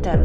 [0.00, 0.18] Winter.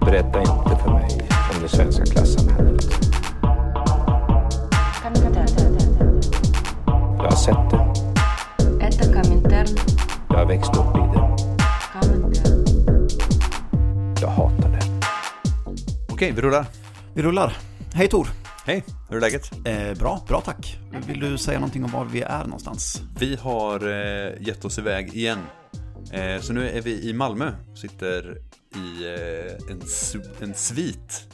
[0.00, 2.84] Berätta inte för mig om det svenska klassamhället.
[7.16, 7.80] Jag har sett det.
[10.28, 11.36] Jag har växt upp i det.
[14.20, 14.82] Jag hatar det.
[16.12, 16.66] Okej, vi rullar.
[17.14, 17.56] Vi rullar.
[17.94, 18.43] Hej Tor.
[18.66, 19.50] Hej, hur är läget?
[19.66, 20.78] Eh, bra, bra tack.
[21.06, 23.02] Vill du säga någonting om var vi är någonstans?
[23.18, 25.38] Vi har eh, gett oss iväg igen.
[26.12, 28.36] Eh, så nu är vi i Malmö, sitter
[28.74, 29.82] i eh, en,
[30.40, 31.28] en svit,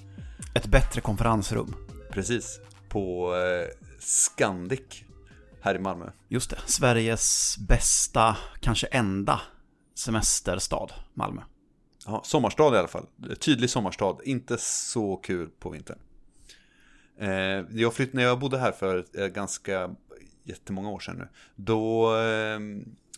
[0.55, 1.75] Ett bättre konferensrum.
[2.11, 3.69] precis, på eh,
[3.99, 5.05] Scandic
[5.61, 6.11] här i Malmö.
[6.29, 9.41] Just det, Sveriges bästa, kanske enda
[9.95, 11.43] semesterstad, Malmö.
[12.07, 13.07] Ja, sommarstad i alla fall.
[13.41, 14.17] Tydlig sommarstad.
[14.25, 15.99] Inte så kul på vintern.
[17.21, 19.95] Eh, jag flytt, när jag bodde här för eh, ganska
[20.45, 21.29] jättemånga år sedan nu.
[21.57, 22.61] Då eh,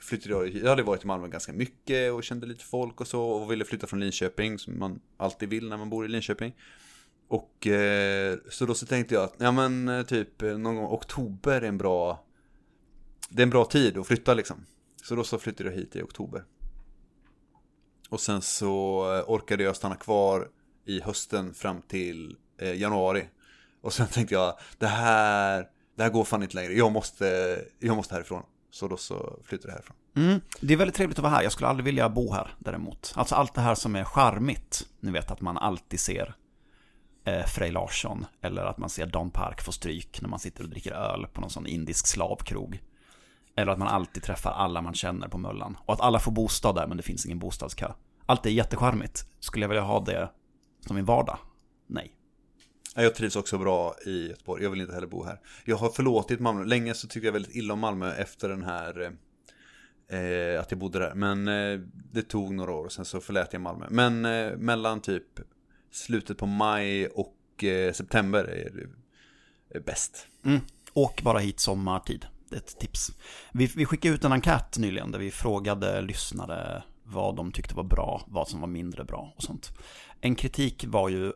[0.00, 3.22] flyttade jag, jag hade varit i Malmö ganska mycket och kände lite folk och så.
[3.22, 6.52] Och ville flytta från Linköping som man alltid vill när man bor i Linköping.
[7.28, 10.84] Och eh, så då så tänkte jag att, ja men eh, typ eh, någon gång
[10.84, 12.24] oktober är en bra,
[13.28, 14.66] det är en bra tid att flytta liksom.
[15.02, 16.44] Så då så flyttade jag hit i oktober.
[18.08, 20.48] Och sen så eh, orkade jag stanna kvar
[20.84, 23.28] i hösten fram till eh, januari.
[23.82, 25.66] Och sen tänkte jag, det här,
[25.96, 26.72] det här går fan inte längre.
[26.72, 28.42] Jag måste, jag måste härifrån.
[28.70, 29.96] Så då så flyttade jag härifrån.
[30.16, 31.42] Mm, det är väldigt trevligt att vara här.
[31.42, 33.12] Jag skulle aldrig vilja bo här däremot.
[33.16, 34.86] Alltså allt det här som är charmigt.
[35.00, 36.34] Ni vet att man alltid ser
[37.24, 38.26] eh, Frej Larsson.
[38.40, 41.40] Eller att man ser Don Park få stryk när man sitter och dricker öl på
[41.40, 42.80] någon sån indisk slavkrog.
[43.56, 45.78] Eller att man alltid träffar alla man känner på Möllan.
[45.86, 47.92] Och att alla får bostad där men det finns ingen bostadskö.
[48.26, 49.26] Allt är jättecharmigt.
[49.40, 50.30] Skulle jag vilja ha det
[50.86, 51.38] som min vardag?
[51.86, 52.16] Nej.
[52.94, 54.62] Jag trivs också bra i Göteborg.
[54.62, 55.40] Jag vill inte heller bo här.
[55.64, 56.64] Jag har förlåtit Malmö.
[56.64, 59.12] Länge så tyckte jag väldigt illa om Malmö efter den här
[60.12, 61.14] eh, att jag bodde där.
[61.14, 61.80] Men eh,
[62.12, 63.86] det tog några år och sen så förlät jag Malmö.
[63.90, 65.24] Men eh, mellan typ
[65.90, 68.86] slutet på maj och eh, september är det
[69.78, 70.26] eh, bäst.
[70.44, 70.60] Mm.
[70.92, 72.26] Åk bara hit sommartid.
[72.48, 73.12] Det är ett tips.
[73.52, 77.84] Vi, vi skickade ut en enkät nyligen där vi frågade lyssnare vad de tyckte var
[77.84, 79.70] bra, vad som var mindre bra och sånt.
[80.20, 81.32] En kritik var ju,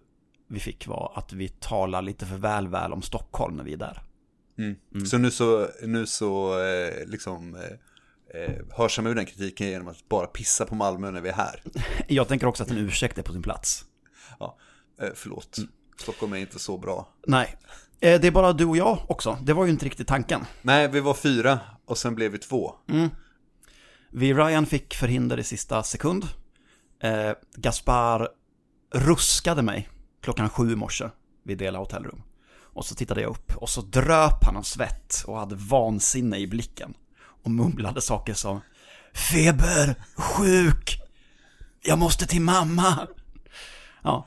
[0.48, 3.76] vi fick var att vi talar lite för väl väl om Stockholm när vi är
[3.76, 4.02] där.
[4.58, 5.06] Mm.
[5.06, 10.26] Så nu så, nu så eh, liksom eh, eh, ur den kritiken genom att bara
[10.26, 11.62] pissa på Malmö när vi är här.
[12.08, 13.84] Jag tänker också att en ursäkt är på sin plats.
[14.38, 14.58] Ja,
[15.00, 15.58] eh, förlåt.
[15.96, 17.08] Stockholm är inte så bra.
[17.26, 17.56] Nej,
[18.00, 19.38] Eh, det är bara du och jag också.
[19.42, 20.44] Det var ju inte riktigt tanken.
[20.62, 22.74] Nej, vi var fyra och sen blev vi två.
[24.10, 26.24] Vi Ryan fick förhinder i sista sekund.
[27.02, 28.28] Eh, Gaspar
[28.94, 29.88] ruskade mig
[30.26, 31.10] klockan sju i morse
[31.44, 32.22] vid Dela hotellrum.
[32.58, 36.46] Och så tittade jag upp och så dröp han av svett och hade vansinne i
[36.46, 36.94] blicken.
[37.18, 38.60] Och mumlade saker som
[39.14, 41.00] Feber, sjuk,
[41.82, 43.08] jag måste till mamma.
[44.02, 44.26] Ja,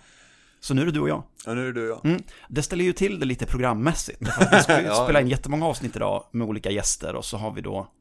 [0.59, 1.23] så nu är det du och jag.
[1.45, 2.11] Ja, nu är det du och jag.
[2.11, 2.23] Mm.
[2.49, 4.21] Det ställer ju till det lite programmässigt.
[4.51, 7.51] Vi ska ju Ja, spela in jättemånga avsnitt idag med olika gäster och så har
[7.51, 7.91] vi då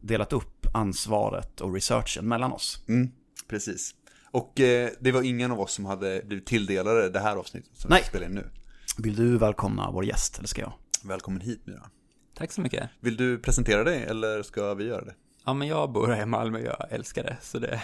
[0.00, 2.84] delat upp ansvaret och researchen mellan oss.
[2.88, 3.10] Mm,
[3.48, 3.94] precis.
[4.34, 7.90] Och eh, det var ingen av oss som hade blivit tilldelade det här avsnittet som
[7.90, 8.00] Nej.
[8.02, 8.50] vi spelar in nu.
[8.98, 10.72] Vill du välkomna vår gäst, eller ska jag?
[11.04, 11.90] Välkommen hit Myra.
[12.34, 12.90] Tack så mycket.
[13.00, 15.14] Vill du presentera dig eller ska vi göra det?
[15.44, 17.82] Ja, men jag bor här i Malmö, jag älskar det, så det,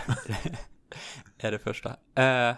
[1.37, 1.97] det är det första.
[2.15, 2.57] Eh,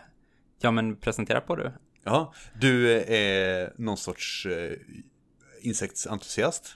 [0.60, 1.72] ja, men presentera på du.
[2.04, 4.72] Ja, du är någon sorts eh,
[5.62, 6.74] insektsentusiast.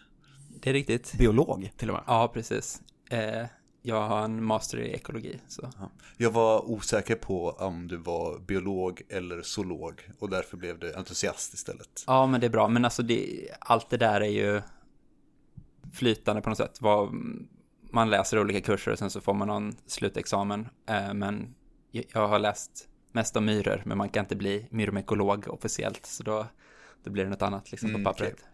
[0.63, 1.15] Det är riktigt.
[1.19, 2.05] Biolog, till och med.
[2.07, 2.81] Ja, precis.
[3.11, 3.47] Eh,
[3.87, 5.71] jag har en master i ekologi, så.
[5.79, 5.91] Ja.
[6.17, 11.55] Jag var osäker på om du var biolog eller zoolog och därför blev du entusiast
[11.55, 12.05] istället.
[12.07, 14.63] Ja, men det är bra, men alltså det, allt det där är ju
[15.93, 16.81] flytande på något sätt.
[17.91, 20.69] Man läser olika kurser och sen så får man någon slutexamen.
[20.89, 21.55] Eh, men
[21.91, 26.47] jag, har läst mest om myror, men man kan inte bli myrmekolog officiellt, så då,
[27.05, 28.45] då blir det något annat liksom på Mm, pappret.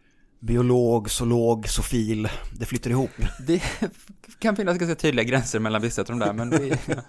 [0.46, 3.10] Biolog, zoolog, sofil, det flyter ihop.
[3.46, 3.62] Det
[4.38, 6.78] kan finnas ganska tydliga gränser mellan vissa av de där, men det,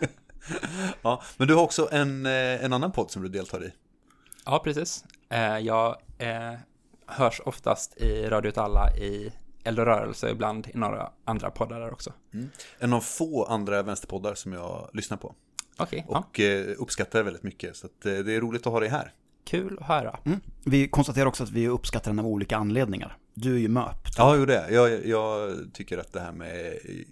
[1.01, 3.71] Ja, men du har också en, eh, en annan podd som du deltar i.
[4.45, 5.03] ja, precis.
[5.29, 6.53] Eh, Jag eh,
[7.07, 9.31] hörs oftast i Radio alla i
[9.65, 12.13] och rörelse, ibland i några andra poddar där också.
[12.79, 15.35] En av få andra vänsterpoddar som jag lyssnar på.
[15.77, 17.75] Okej, ja, Och eh, uppskattar väldigt mycket.
[17.75, 19.13] Så att, det är roligt att ha dig här.
[19.45, 20.19] kul att höra.
[20.25, 20.39] Mm.
[20.65, 23.17] Vi konstaterar också att vi uppskattar den av olika anledningar.
[23.33, 24.07] Du är ju MÖP.
[24.17, 24.67] Ja, jo det.
[24.71, 27.05] Jag, jag tycker att det här med eh,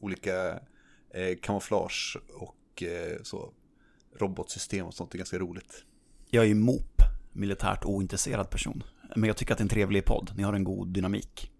[0.00, 0.60] olika
[1.14, 3.52] eh, kamouflage och eh, så
[4.18, 5.84] robotsystem och sånt är ganska roligt.
[6.30, 7.02] Jag är ju MOP,
[7.32, 8.82] militärt ointresserad person.
[9.16, 10.32] Men jag tycker att det är en trevlig podd.
[10.36, 11.52] Ni har en god dynamik.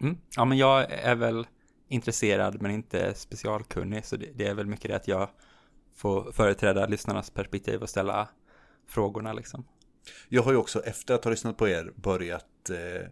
[0.00, 0.16] Mm.
[0.36, 1.46] Ja, men jag är väl
[1.88, 5.28] intresserad men inte specialkunnig, så det, det är väl mycket det att jag
[5.94, 8.28] får företräda lyssnarnas perspektiv och ställa
[8.88, 9.64] frågorna liksom.
[10.28, 13.08] Jag har ju också efter att ha lyssnat på er börjat, eh,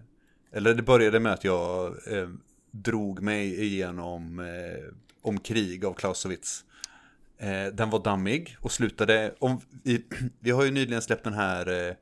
[0.53, 2.29] eller det började med att jag eh,
[2.71, 6.65] drog mig igenom eh, om krig av Clausewitz.
[7.39, 10.05] Eh, den var dammig och slutade, om, vi,
[10.41, 11.95] vi har ju nyligen släppt den här eh,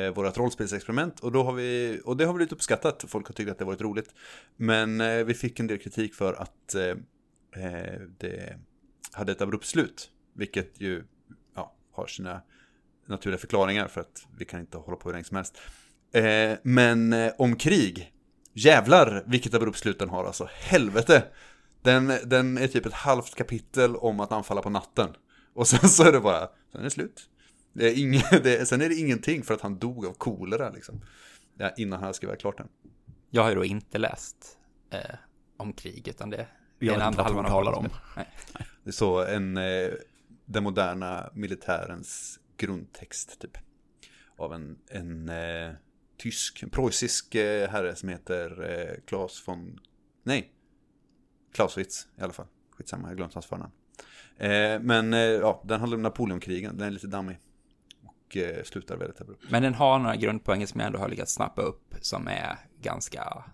[0.00, 3.50] eh, vårat rollspelsexperiment och, då har vi, och det har blivit uppskattat, folk har tyckt
[3.50, 4.14] att det varit roligt.
[4.56, 8.58] Men eh, vi fick en del kritik för att eh, eh, det
[9.12, 11.04] hade ett abrupt slut, vilket ju
[11.54, 12.42] ja, har sina
[13.06, 15.58] naturliga förklaringar för att vi kan inte hålla på hur länge som helst.
[16.24, 18.12] Eh, men eh, om krig,
[18.52, 21.24] jävlar vilket abrupt slut den har alltså, helvete.
[21.82, 25.08] Den, den är typ ett halvt kapitel om att anfalla på natten.
[25.54, 26.40] Och sen så är det bara,
[26.72, 27.30] sen är det slut.
[27.72, 30.70] Det är ingen, det, är- sen är det ingenting för att han dog av kolera
[30.70, 31.00] liksom.
[31.58, 32.68] Ja, innan han skrev klart den.
[33.30, 34.58] Jag har ju då inte läst
[34.90, 35.00] eh,
[35.56, 36.46] om krig, utan det vet
[37.06, 37.88] inte vad halvan talar om.
[38.16, 38.28] Nej.
[38.84, 39.88] Det är så en, eh,
[40.44, 43.58] den moderna militärens grundtext typ.
[44.38, 45.72] Av en, en eh,
[46.18, 49.80] tysk, en preussisk eh, herre som heter eh, Claes von,
[50.22, 50.52] nej,
[51.54, 52.46] Clausewitz i alla fall.
[52.76, 53.72] Skitsamma, jag glömt hans förnamn.
[54.36, 57.38] Eh, men eh, ja, den handlar om Napoleonkrigen, den är lite dammig.
[58.04, 59.44] Och eh, slutar väldigt abrupt.
[59.50, 63.44] Men den har några grundpoänger som jag ändå har lyckats snappa upp som är ganska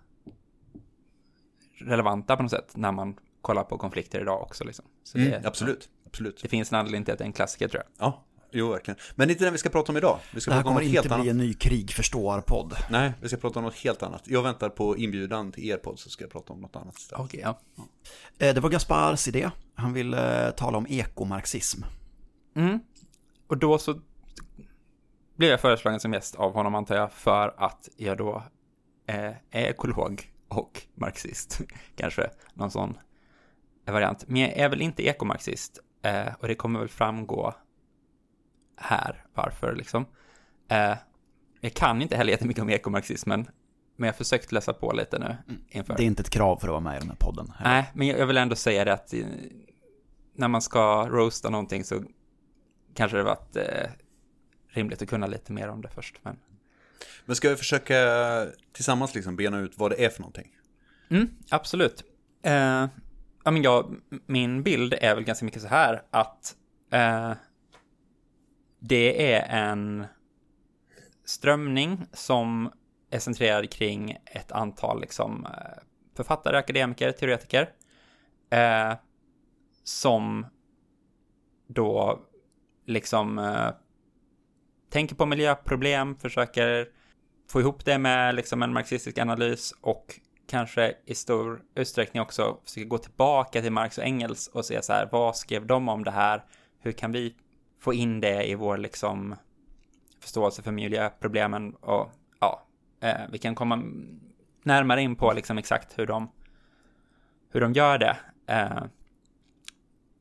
[1.77, 4.63] relevanta på något sätt när man kollar på konflikter idag också.
[4.63, 4.85] Liksom.
[5.03, 6.41] Så det, Mm, absolut, absolut.
[6.41, 8.07] det finns en anledning till att det är en klassiker tror jag.
[8.07, 8.97] Ja, jo verkligen.
[9.15, 10.19] Men det är inte den vi ska prata om idag.
[10.33, 11.23] Vi ska Det här prata om kommer något helt inte annat.
[11.23, 12.73] bli en ny krigförståarpodd.
[12.89, 14.21] Nej, vi ska prata om något helt annat.
[14.25, 17.25] Jag väntar på inbjudan till er podd så ska jag prata om något annat istället.
[17.25, 17.59] Okej, ja.
[18.39, 19.49] Eh, Det var Gaspars idé.
[19.75, 21.81] Han ville eh, tala om ekomarxism.
[22.55, 22.79] Mm.
[23.47, 23.99] Och då så
[25.37, 28.43] blev jag föreslagen som gäst av honom antar jag för att jag då
[29.07, 29.35] eh, är
[29.69, 31.61] ekolog och marxist.
[31.95, 32.97] Kanske någon sån
[33.87, 34.23] variant.
[34.27, 35.79] Men jag är väl inte ekomarxist
[36.39, 37.53] och det kommer väl framgå
[38.77, 40.05] här varför liksom.
[40.67, 40.95] Eh,
[41.61, 43.47] jag kan inte heller jättemycket om ekomarxismen
[43.95, 45.95] men jag har försökt läsa på lite nu inför.
[45.97, 47.53] Det är inte ett krav för att vara med i den här podden.
[47.63, 49.25] Nej, men jag jag vill ändå säga det att eh,
[50.35, 52.03] när man ska roasta någonting så
[52.93, 53.89] kanske det varit eh,
[54.67, 56.19] rimligt att kunna lite mer om det först.
[56.21, 56.39] Men...
[57.25, 57.95] Men ska vi försöka
[58.71, 60.51] tillsammans liksom bena ut vad det är för någonting?
[61.09, 62.03] Mm, absolut.
[62.43, 62.87] Eh,
[63.43, 63.95] ja, men jag,
[64.25, 66.55] min bild är väl ganska mycket så här att
[66.91, 67.31] eh,
[68.85, 70.05] det är en
[71.25, 72.71] strömning som
[73.09, 75.83] är centrerad kring ett antal liksom, eh,
[76.15, 77.69] författare, akademiker, teoretiker
[78.49, 78.93] eh,
[79.83, 80.45] som
[81.67, 82.19] då
[82.85, 83.69] liksom eh,
[84.89, 86.87] tänker på miljöproblem, försöker
[87.49, 92.87] få ihop det med liksom en marxistisk analys och kanske i stor utsträckning också försöker
[92.87, 96.11] gå tillbaka till Marx och Engels och se så här, vad skrev de om det
[96.11, 96.43] här?
[96.79, 97.35] Hur kan vi
[97.83, 99.35] få in det i vår liksom
[100.19, 102.67] förståelse för miljöproblemen och ja,
[103.01, 103.83] eh, vi kan komma
[104.63, 106.31] närmare in på liksom exakt hur de
[107.49, 108.17] hur de gör det.
[108.47, 108.83] Eh,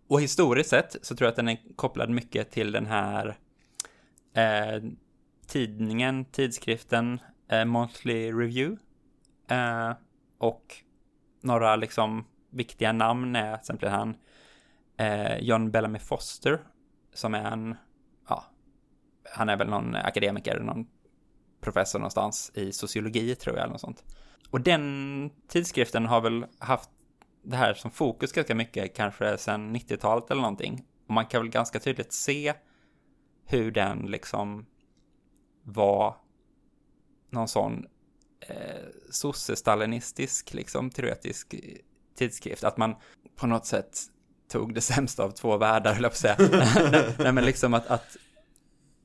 [0.08, 3.36] och historiskt sett så tror jag att den är kopplad mycket till den här
[4.34, 4.82] eh,
[5.46, 8.82] tidningen, tidskriften eh, Monthly Review.
[9.50, 9.92] Eh,
[10.38, 10.76] och
[11.40, 14.16] några liksom viktiga namn är till exempel han
[14.96, 16.60] eh, John Bellamy Foster
[17.12, 17.76] som är en,
[18.28, 18.44] ja,
[19.34, 20.86] han är väl någon akademiker, någon
[21.60, 24.04] professor någonstans i sociologi tror jag eller något sånt.
[24.50, 26.90] Och den tidskriften har väl haft
[27.42, 30.84] det här som fokus ganska mycket, kanske sedan 90-talet eller någonting.
[31.06, 32.54] Och man kan väl ganska tydligt se
[33.44, 34.66] hur den liksom
[35.62, 36.16] var
[37.30, 37.86] någon sån
[38.40, 41.60] eh, sosse-stalinistisk, liksom teoretisk eh,
[42.14, 42.64] tidskrift.
[42.64, 42.94] Att man
[43.36, 43.98] på något sätt
[44.52, 47.12] tog det sämsta av två världar, höll jag på att säga.
[47.18, 48.16] nej, men liksom att, att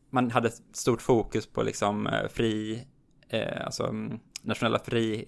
[0.09, 2.87] man hade ett stort fokus på liksom eh, fri,
[3.29, 5.25] eh, alltså mm, nationella fri,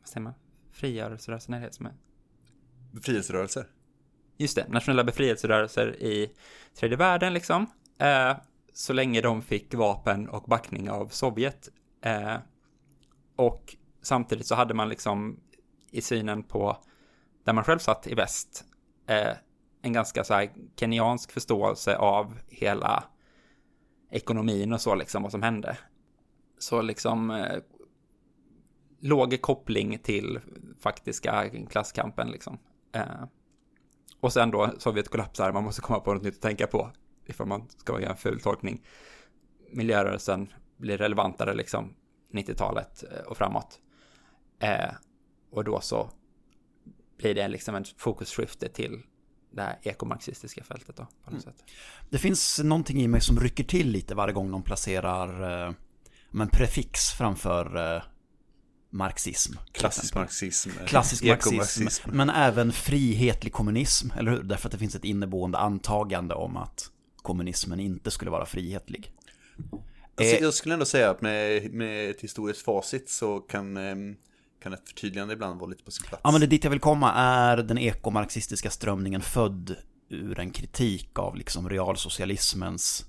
[0.00, 0.34] vad säger man,
[0.72, 1.92] frigörelserörelsen är det som är
[2.92, 3.66] Befrielserörelser.
[4.36, 6.32] Just det, nationella befrielserörelser i
[6.74, 7.66] tredje världen liksom.
[7.98, 8.36] Eh,
[8.74, 11.68] så länge de fick vapen och backning av Sovjet.
[12.04, 12.36] Eh,
[13.36, 15.40] och samtidigt så hade man liksom
[15.90, 16.76] i synen på
[17.44, 18.64] där man själv satt i väst
[19.06, 19.36] eh,
[19.82, 23.04] en ganska så här kenyansk förståelse av hela
[24.10, 25.78] ekonomin och så liksom vad som hände.
[26.58, 27.58] Så liksom eh,
[29.00, 30.40] låg koppling till
[30.80, 32.58] faktiska klasskampen liksom.
[32.92, 33.24] Eh,
[34.20, 36.90] och sen då Sovjet kollapsar, man måste komma på något nytt att tänka på
[37.26, 38.82] ifall man ska göra en ful tolkning.
[39.70, 41.94] Miljörörelsen blir relevantare liksom
[42.32, 43.80] 90-talet eh, och framåt.
[44.58, 44.90] Eh,
[45.50, 46.10] och då så
[47.22, 49.02] blir det liksom en fokusskifte till
[49.54, 51.64] det här ekomarxistiska fältet då, på något sätt.
[52.10, 55.74] Det finns någonting i mig som rycker till lite varje gång de placerar eh,
[56.30, 58.02] men prefix framför eh,
[58.90, 59.52] marxism.
[59.52, 60.70] till Klassisk marxism.
[60.80, 62.10] eh, Klassisk marxism, ekomarxism.
[62.12, 64.42] men även frihetlig kommunism, eller hur?
[64.42, 69.12] Därför att det finns ett inneboende antagande om att kommunismen inte skulle vara frihetlig.
[70.16, 74.16] Alltså, Eh, jag skulle ändå säga att med, med ett historiskt facit så kan, ehm,
[74.62, 76.20] kan ett förtydligande ibland vara lite på sin plats.
[76.24, 79.76] Ja men det dit jag vill komma är den ekomarxistiska strömningen född
[80.08, 83.06] ur en kritik av liksom realsocialismens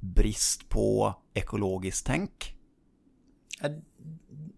[0.00, 2.54] brist på ekologiskt tänk.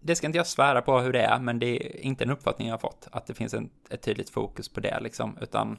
[0.01, 2.67] Det ska inte jag svära på hur det är, men det är inte en uppfattning
[2.67, 5.77] jag har fått, att det finns en, ett tydligt fokus på det liksom, utan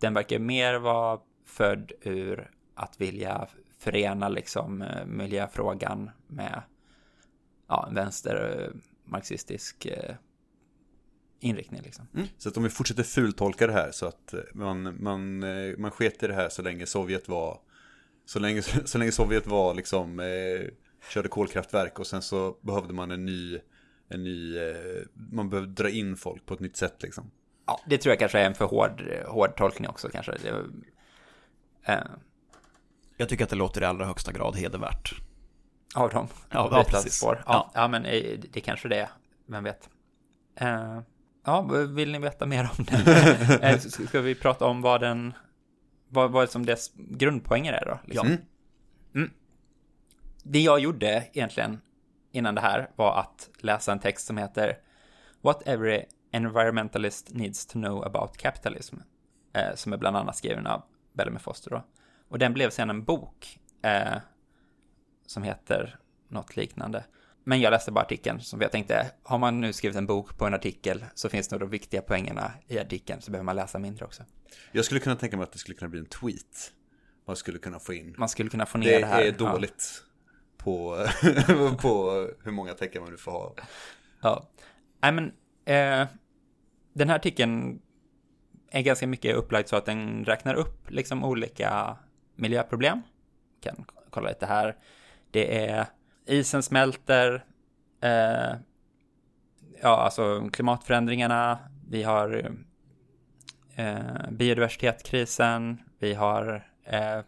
[0.00, 6.62] den verkar mer vara född ur att vilja förena liksom eh, miljöfrågan med
[7.68, 8.80] ja, vänster eh,
[9.10, 10.14] marxistisk eh,
[11.40, 12.06] inriktning liksom.
[12.38, 15.90] Så att om vi fortsätter fultolka det här så att eh, man, man, eh, man
[15.90, 17.60] sket i det här så länge Sovjet var
[18.24, 20.70] så länge, så länge Sovjet var liksom eh,
[21.12, 23.58] körde kolkraftverk och sen så behövde man en ny
[24.12, 27.30] en ny, eh, man behövde dra in folk på ett nytt sätt liksom.
[27.66, 30.32] Ja, det tror jag kanske är en för hård, hård tolkning också kanske.
[30.42, 30.64] Det,
[31.92, 31.98] eh,
[33.16, 35.14] Jag tycker att det låter i allra högsta grad hedervärt.
[35.94, 36.28] Av dem.
[36.50, 37.14] Ja, ja, precis.
[37.14, 37.42] Spår.
[37.46, 37.70] Ja.
[37.74, 39.08] Ja, ja, men eh, det kanske det är.
[39.46, 39.90] Vem vet.
[40.56, 41.00] Eh,
[41.44, 43.00] ja, vill ni veta mer om den?
[43.62, 45.34] Eh, Ska vi prata om vad den,
[46.08, 47.98] vad, vad som dess grundpoänger är då?
[48.04, 48.36] Liksom?
[49.14, 49.30] Mm.
[50.42, 51.80] Det jag gjorde egentligen
[52.32, 54.78] innan det här var att läsa en text som heter
[55.40, 58.96] What every environmentalist needs to know about capitalism.
[59.52, 60.82] Eh, som är bland annat skriven av
[61.12, 61.84] Bellamy Foster då.
[62.28, 64.16] Och den blev sen en bok eh,
[65.30, 67.04] som heter något liknande.
[67.44, 70.46] Men jag läste bara artikeln, så jag tänkte, har man nu skrivit en bok på
[70.46, 74.04] en artikel så finns nog de viktiga poängerna i artikeln, så behöver man läsa mindre
[74.04, 74.22] också.
[74.72, 76.72] Jag skulle kunna tänka mig att det skulle kunna bli en tweet.
[77.26, 78.14] Man skulle kunna få in.
[78.18, 79.22] Man skulle kunna få ner Det det, här.
[79.22, 80.04] är dåligt
[80.56, 81.06] på,
[81.80, 82.10] på
[82.44, 83.54] hur många tecken man nu får ha.
[84.20, 84.48] Ja.
[85.02, 85.24] Nej, men
[85.64, 86.08] eh,
[86.92, 87.80] den här artikeln
[88.70, 91.96] är ganska mycket upplagd så att den räknar upp liksom olika
[92.36, 93.02] miljöproblem.
[93.60, 94.76] Kan kolla lite här.
[95.30, 95.86] Det är
[96.26, 97.44] isen smälter,
[98.00, 98.54] eh,
[99.82, 101.58] ja, alltså klimatförändringarna,
[101.88, 102.56] vi har
[103.76, 107.20] eh, biodiversitetskrisen, vi har eh,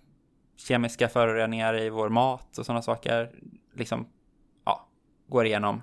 [0.57, 3.31] kemiska föroreningar i vår mat och sådana saker.
[3.75, 4.09] Liksom,
[4.65, 4.89] ja,
[5.29, 5.83] går igenom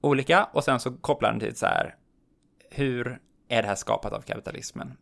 [0.00, 1.94] olika och sen så kopplar den till så här,
[2.70, 4.96] hur är det här skapat av kapitalismen?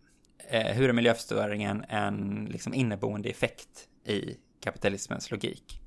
[0.49, 5.80] Eh, hur är miljöförstöringen en liksom inneboende effekt i kapitalismens logik?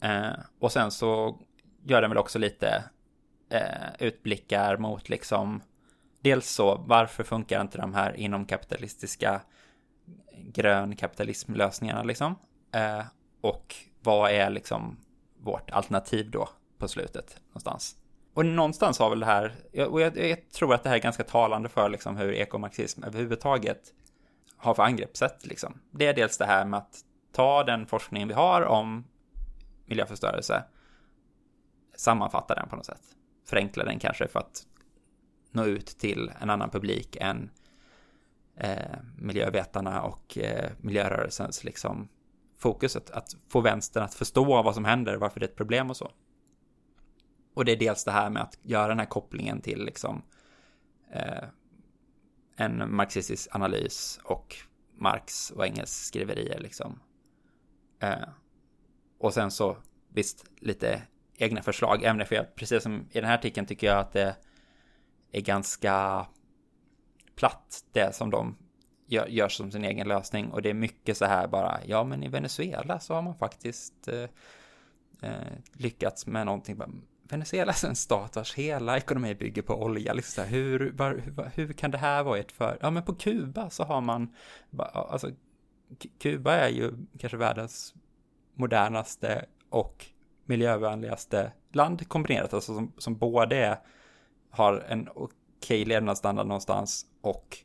[0.00, 1.38] Eh, och sen så
[1.84, 2.84] gör den väl också lite
[3.50, 5.62] eh, utblickar mot liksom
[6.20, 9.40] dels så varför funkar inte de här inomkapitalistiska
[10.32, 12.38] grön kapitalismlösningarna liksom?
[12.72, 13.04] Eh,
[13.40, 14.96] och vad är liksom
[15.40, 17.96] vårt alternativ då på slutet någonstans?
[18.34, 19.54] Och någonstans har väl det här,
[19.88, 23.92] och jag, jag tror att det här är ganska talande för liksom hur ekomarxism överhuvudtaget
[24.56, 25.80] har för angreppssätt liksom.
[25.90, 27.04] Det är dels det här med att
[27.36, 29.04] ta den forskning vi har om
[29.84, 30.64] miljöförstörelse,
[31.96, 33.02] sammanfatta den på något sätt,
[33.44, 34.66] förenkla den kanske för att
[35.50, 37.50] nå ut till en annan publik än
[38.56, 42.08] eh, miljövetarna och eh, miljörörelsens liksom
[42.58, 45.90] fokus, att, att få vänstern att förstå vad som händer, varför det är ett problem
[45.90, 46.10] och så.
[47.54, 50.22] Och det är dels det här med att göra den här kopplingen till liksom
[51.12, 51.44] eh,
[52.56, 54.56] en marxistisk analys och
[54.98, 57.00] Marx och Engels skriverier liksom.
[58.00, 58.28] Eh,
[59.18, 59.76] och sen så
[60.08, 61.02] visst lite
[61.38, 64.36] egna förslag, även för jag, precis som i den här artikeln tycker jag att det
[65.32, 66.26] är ganska
[67.36, 68.56] platt det som de
[69.06, 72.22] gör, gör som sin egen lösning och det är mycket så här bara, ja men
[72.22, 74.28] i Venezuela så har man faktiskt eh,
[75.30, 76.76] eh, lyckats med någonting.
[76.76, 76.90] Bara,
[77.28, 80.12] Venezuela är en stat vars hela ekonomi bygger på olja.
[80.12, 82.78] Liksom så här, hur, var, hur, hur kan det här vara ett för...
[82.80, 84.34] Ja, men på Kuba så har man...
[84.78, 85.30] Alltså,
[86.18, 87.94] Kuba är ju kanske världens
[88.54, 90.06] modernaste och
[90.44, 93.78] miljövänligaste land kombinerat, alltså som, som både är,
[94.50, 97.58] har en okej levnadsstandard någonstans och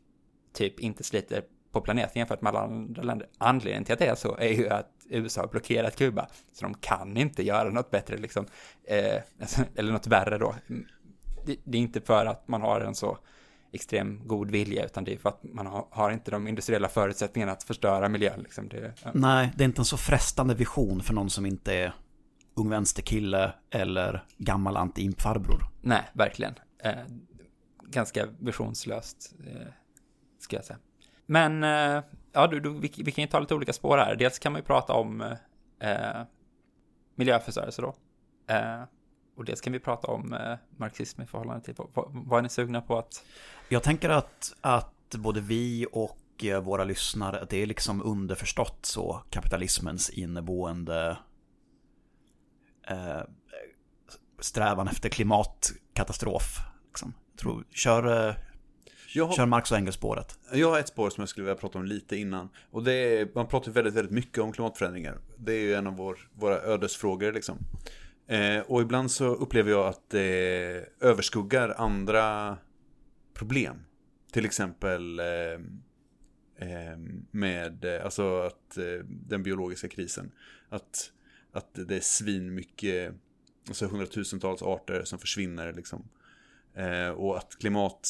[0.54, 3.28] typ inte sliter på planeten jämfört med alla andra länder.
[3.38, 6.74] Anledningen till att det är så är ju att USA har blockerat Kuba, så de
[6.74, 8.46] kan inte göra något bättre liksom,
[8.84, 9.22] eh,
[9.76, 10.56] eller något värre då.
[11.46, 13.18] Det, det är inte för att man har en så
[13.72, 17.52] extrem god vilja, utan det är för att man har, har inte de industriella förutsättningarna
[17.52, 18.40] att förstöra miljön.
[18.42, 18.70] Liksom.
[18.70, 19.12] Det, ja.
[19.14, 21.94] Nej, det är inte en så frestande vision för någon som inte är
[22.54, 25.64] ung vänsterkille eller gammal anti-impfarbror.
[25.82, 26.54] Nej, verkligen.
[26.84, 26.94] Eh,
[27.84, 29.68] ganska visionslöst, eh,
[30.40, 30.80] ska jag säga.
[31.26, 34.16] Men, eh, ja, du, du, vi, vi kan ju ta lite olika spår här.
[34.16, 35.22] Dels kan man ju prata om
[35.80, 36.22] eh,
[37.16, 37.96] miljöförstörelse då.
[38.54, 38.84] Eh,
[39.36, 42.50] och dels kan vi prata om eh, marxism i förhållande till, vad, vad är ni
[42.50, 43.26] sugna på att...
[43.72, 48.86] Jag tänker att, att både vi och eh, våra lyssnare, att det är liksom underförstått
[48.86, 51.18] så kapitalismens inneboende
[52.88, 53.22] eh,
[54.40, 56.58] strävan efter klimatkatastrof.
[56.88, 57.14] Liksom.
[57.32, 58.36] Jag tror, kör, eh,
[59.26, 60.40] har, kör Marx och Engels-spåret.
[60.54, 62.50] jag har ett spår som jag skulle vilja prata om lite innan.
[62.72, 65.18] Och det är, man pratar väldigt, väldigt mycket om klimatförändringar.
[65.38, 67.58] Det är ju en av vår, våra ödesfrågor liksom.
[68.28, 72.58] Eh, och ibland så upplever jag att det överskuggar andra
[73.42, 73.86] problem.
[74.32, 75.26] Till exempel eh,
[76.56, 76.98] eh,
[77.32, 80.32] med, eh, alltså att eh, den biologiska krisen.
[80.70, 81.12] Att,
[81.52, 83.14] att det är svin mycket,
[83.68, 86.10] alltså hundratusentals arter som försvinner liksom.
[86.74, 88.10] Eh, och att klimat,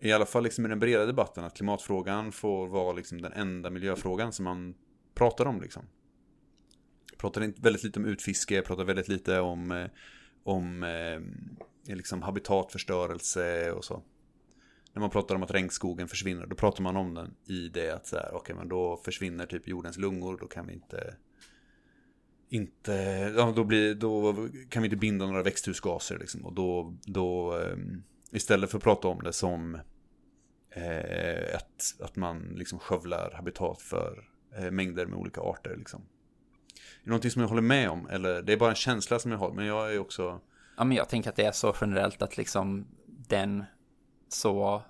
[0.00, 3.70] i alla fall liksom i den breda debatten, att klimatfrågan får vara liksom den enda
[3.70, 4.74] miljöfrågan som man
[5.14, 5.82] pratar om liksom.
[7.16, 9.88] Pratar väldigt lite om utfiske, pratar väldigt lite om,
[10.44, 14.02] om eh, liksom habitatförstörelse och så.
[14.94, 18.06] När man pratar om att regnskogen försvinner, då pratar man om den i det att
[18.06, 21.16] så här, okej okay, men då försvinner typ jordens lungor, då kan vi inte
[22.48, 22.92] inte,
[23.36, 24.34] ja, då, blir, då
[24.68, 26.46] kan vi inte binda några växthusgaser liksom.
[26.46, 29.74] Och då, då ehm, istället för att prata om det som
[30.70, 36.00] eh, att, att man liksom skövlar habitat för eh, mängder med olika arter liksom.
[36.00, 38.08] Är det någonting som jag håller med om?
[38.08, 40.40] Eller det är bara en känsla som jag har, men jag är också...
[40.76, 42.86] Ja, men jag tänker att det är så generellt att liksom
[43.28, 43.64] den
[44.34, 44.82] så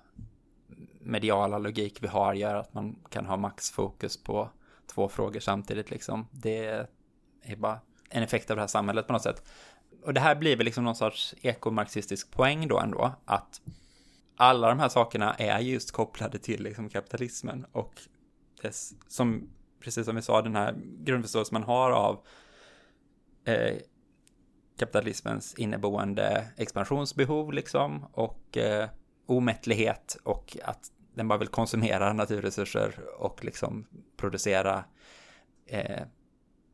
[0.99, 4.49] mediala logik vi har gör att man kan ha maxfokus på
[4.93, 6.27] två frågor samtidigt liksom.
[6.31, 6.87] Det
[7.41, 9.43] är bara en effekt av det här samhället på något sätt.
[10.03, 13.61] Och det här blir väl liksom någon sorts ekomarxistisk poäng då ändå, att
[14.35, 17.93] alla de här sakerna är just kopplade till liksom kapitalismen och
[18.61, 22.25] dess, som, precis som vi sa, den här grundförståelsen man har av
[23.45, 23.75] eh,
[24.79, 28.89] kapitalismens inneboende expansionsbehov liksom och eh,
[29.25, 33.85] omättlighet och att den bara vill konsumera naturresurser och liksom
[34.17, 34.83] producera
[35.65, 36.01] eh,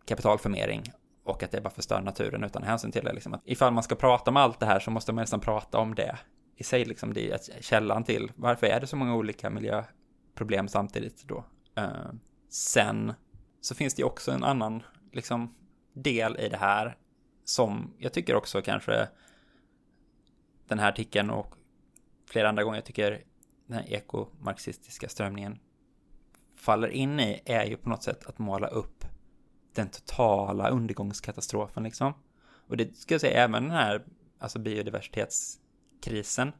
[0.05, 0.83] kapitalförmering
[1.23, 3.13] och att det bara förstör naturen utan hänsyn till det.
[3.13, 3.33] Liksom.
[3.33, 5.95] Att ifall man ska prata om allt det här så måste man nästan prata om
[5.95, 6.17] det
[6.55, 11.23] i sig, liksom, det är källan till varför är det så många olika miljöproblem samtidigt
[11.27, 11.45] då.
[11.75, 12.11] Eh,
[12.49, 13.13] sen
[13.61, 15.55] så finns det ju också en annan liksom,
[15.93, 16.97] del i det här
[17.43, 19.07] som jag tycker också kanske
[20.67, 21.55] den här artikeln och
[22.31, 23.23] flera andra gånger jag tycker
[23.67, 25.59] den här ekomarxistiska strömningen
[26.55, 29.05] faller in i är ju på något sätt att måla upp
[29.73, 32.13] den totala undergångskatastrofen liksom.
[32.67, 34.05] Och det ska jag säga, även den här
[34.39, 36.51] alltså biodiversitetskrisen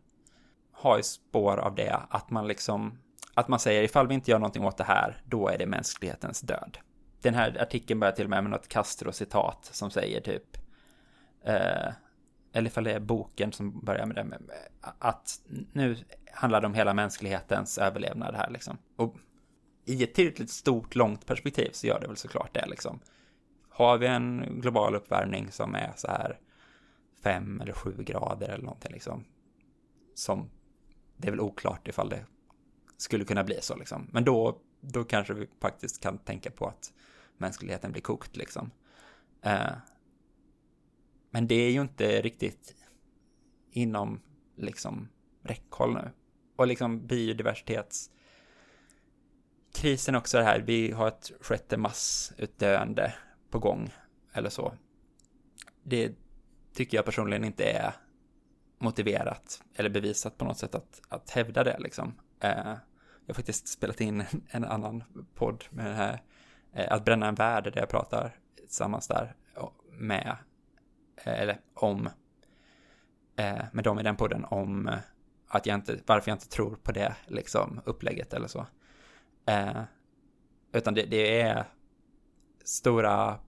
[0.71, 2.99] har ju spår av det, att man liksom,
[3.33, 6.41] att man säger ifall vi inte gör någonting åt det här, då är det mänsklighetens
[6.41, 6.77] död.
[7.21, 10.57] Den här artikeln börjar till och med med något Castro-citat som säger typ,
[11.43, 11.91] eh,
[12.53, 15.41] eller ifall det är boken som börjar med det, med, eh, att
[15.73, 15.97] nu
[16.31, 18.77] handlar det om hela mänsklighetens överlevnad här liksom.
[18.95, 19.15] Och
[19.85, 22.99] i ett tillräckligt stort, långt perspektiv så gör det väl såklart det liksom.
[23.69, 26.39] Har vi en global uppvärmning som är så här
[27.23, 29.25] fem eller sju grader eller någonting liksom.
[30.15, 30.49] Som
[31.17, 32.25] det är väl oklart ifall det
[32.97, 34.07] skulle kunna bli så liksom.
[34.11, 36.93] Men då, då kanske vi faktiskt kan tänka på att
[37.37, 38.71] mänskligheten blir kokt liksom.
[39.41, 39.71] Eh,
[41.31, 42.75] men det är ju inte riktigt
[43.71, 44.21] inom
[44.55, 45.09] liksom
[45.43, 46.09] räckhåll nu.
[46.55, 48.11] Och liksom biodiversitets
[49.73, 53.13] krisen också det här, vi har ett sjätte massutdöende
[53.49, 53.93] på gång,
[54.33, 54.73] eller så.
[55.83, 56.15] Det
[56.73, 57.93] tycker jag personligen inte är
[58.79, 62.13] motiverat eller bevisat på något sätt att, att hävda det liksom.
[62.39, 62.77] Eh,
[63.25, 65.03] jag har faktiskt spelat in en, en annan
[65.35, 66.21] podd med det här,
[66.73, 69.35] eh, att bränna en värld där jag pratar tillsammans där
[69.91, 70.37] med,
[71.23, 72.09] Eh, eller om,
[73.35, 74.97] eh, med dem i den podden om eh,
[75.47, 78.65] att jag inte, varför jag inte tror på det liksom upplägget eller så.
[79.45, 79.81] Eh,
[80.73, 81.65] utan det, det, är
[82.63, 83.39] stora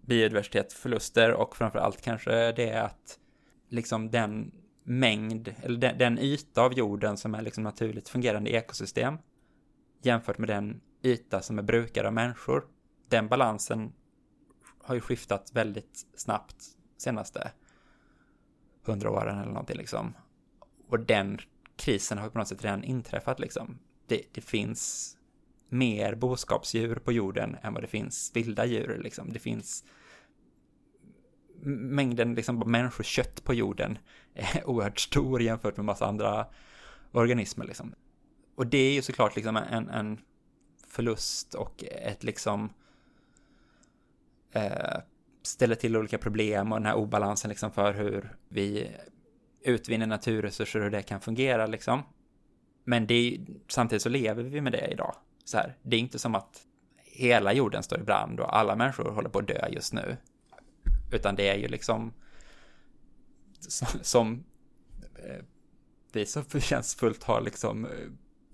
[0.00, 3.18] biodiversitetsförluster och framförallt kanske det är att
[3.68, 9.18] liksom den mängd, eller den, den yta av jorden som är liksom naturligt fungerande ekosystem
[10.02, 12.64] jämfört med den yta som är brukad av människor.
[13.08, 13.92] Den balansen
[14.82, 17.52] har ju skiftat väldigt snabbt senaste
[18.82, 20.14] hundra åren eller någonting liksom.
[20.88, 21.38] Och den
[21.76, 23.78] krisen har ju på något sätt redan inträffat liksom.
[24.06, 25.14] Det, det finns
[25.68, 29.00] mer boskapsdjur på jorden än vad det finns vilda djur.
[29.02, 29.32] Liksom.
[29.32, 29.84] Det finns
[31.62, 33.98] mängden liksom människokött på jorden
[34.34, 36.46] är oerhört stor jämfört med massa andra
[37.12, 37.94] organismer liksom.
[38.54, 40.20] Och det är ju såklart liksom en, en
[40.86, 42.72] förlust och ett liksom
[44.52, 44.98] eh,
[45.48, 48.90] ställer till olika problem och den här obalansen liksom för hur vi
[49.62, 52.02] utvinner naturresurser och hur det kan fungera liksom.
[52.84, 55.14] Men det är, samtidigt så lever vi med det idag.
[55.44, 56.62] Så här, det är inte som att
[57.04, 60.16] hela jorden står i brand och alla människor håller på att dö just nu.
[61.12, 62.12] Utan det är ju liksom
[63.60, 64.44] som, som
[66.12, 67.90] vi så förtjänstfullt har liksom eh,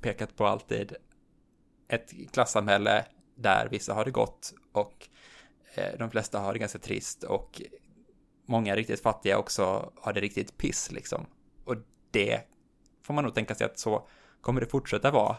[0.01, 0.93] pekat på alltid
[1.89, 3.05] ett klassamhälle
[3.35, 5.09] där vissa har det gott och
[5.75, 7.63] Eh, de flesta har det ganska trist och
[8.47, 11.27] många riktigt fattiga också har det riktigt piss liksom.
[11.65, 11.77] Och
[12.11, 12.41] det
[13.03, 14.09] får man nog tänka sig att så
[14.41, 15.37] kommer det fortsätta vara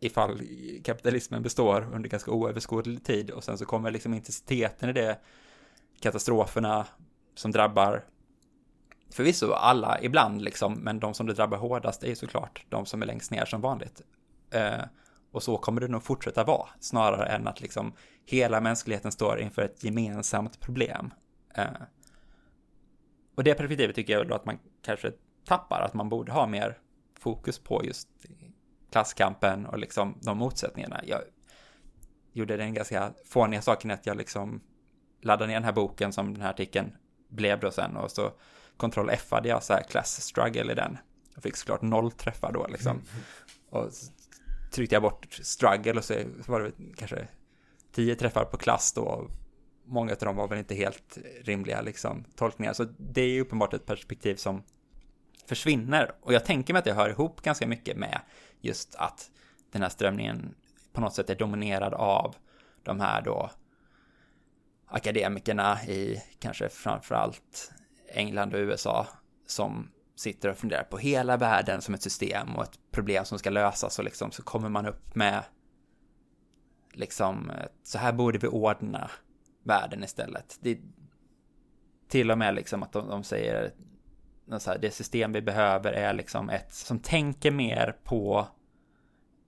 [0.00, 0.40] ifall
[0.84, 5.18] kapitalismen består under ganska oöverskådlig tid och sen så kommer liksom intensiteten i det
[6.00, 6.86] katastroferna
[7.34, 8.04] som drabbar
[9.10, 13.02] förvisso alla ibland liksom, men de som det drabbar hårdast är ju såklart de som
[13.02, 14.02] är längst ner som vanligt.
[14.50, 14.82] Eh,
[15.36, 17.92] och så kommer det nog fortsätta vara, snarare än att liksom
[18.24, 21.14] hela mänskligheten står inför ett gemensamt problem.
[21.54, 21.66] Eh,
[23.34, 25.12] och det perspektivet tycker jag då att man kanske
[25.46, 26.78] tappar, att man borde ha mer
[27.18, 28.08] fokus på just
[28.92, 31.00] klasskampen och liksom de motsättningarna.
[31.04, 31.20] Jag
[32.32, 34.60] gjorde den ganska fåniga saken att jag liksom
[35.22, 36.96] laddade ner den här boken som den här artikeln
[37.28, 38.32] blev då sen och så
[38.76, 40.98] kontroll F hade jag så här class struggle i den.
[41.34, 43.00] Jag fick såklart noll träffar då liksom.
[43.70, 44.12] Och så
[44.70, 46.14] tryckte jag bort struggle och så
[46.46, 47.28] var det kanske
[47.92, 49.30] tio träffar på klass då.
[49.84, 52.72] Många av dem var väl inte helt rimliga liksom tolkningar.
[52.72, 54.62] Så det är ju uppenbart ett perspektiv som
[55.46, 56.14] försvinner.
[56.20, 58.20] Och jag tänker mig att det hör ihop ganska mycket med
[58.60, 59.30] just att
[59.72, 60.54] den här strömningen
[60.92, 62.34] på något sätt är dominerad av
[62.82, 63.50] de här då
[64.86, 67.72] akademikerna i kanske framförallt
[68.08, 69.06] England och USA
[69.46, 73.50] som sitter och funderar på hela världen som ett system och ett problem som ska
[73.50, 75.44] lösas och liksom så kommer man upp med
[76.92, 79.10] liksom eh, så här borde vi ordna
[79.62, 80.58] världen istället.
[80.60, 80.78] Det,
[82.08, 83.72] till och med liksom att de, de säger
[84.58, 88.48] så här, det system vi behöver är liksom ett som tänker mer på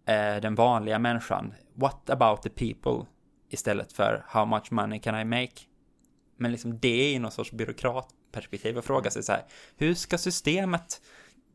[0.06, 1.54] eh, den vanliga människan.
[1.74, 3.06] What about the people?
[3.48, 5.60] Istället för how much money can I make?
[6.36, 9.44] Men liksom det är ju någon sorts byråkrat perspektiv och fråga sig så här,
[9.76, 11.00] hur ska systemet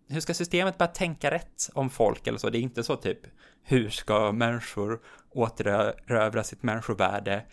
[0.07, 2.49] hur ska systemet börja tänka rätt om folk eller så?
[2.49, 3.19] Det är inte så typ,
[3.63, 7.45] hur ska människor återerövra sitt människovärde,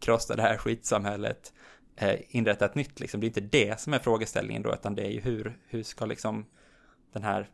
[0.00, 1.52] krossa det här skitsamhället,
[1.96, 3.20] eh, inrätta ett nytt liksom.
[3.20, 6.06] Det är inte det som är frågeställningen då, utan det är ju hur, hur ska
[6.06, 6.46] liksom
[7.12, 7.50] den här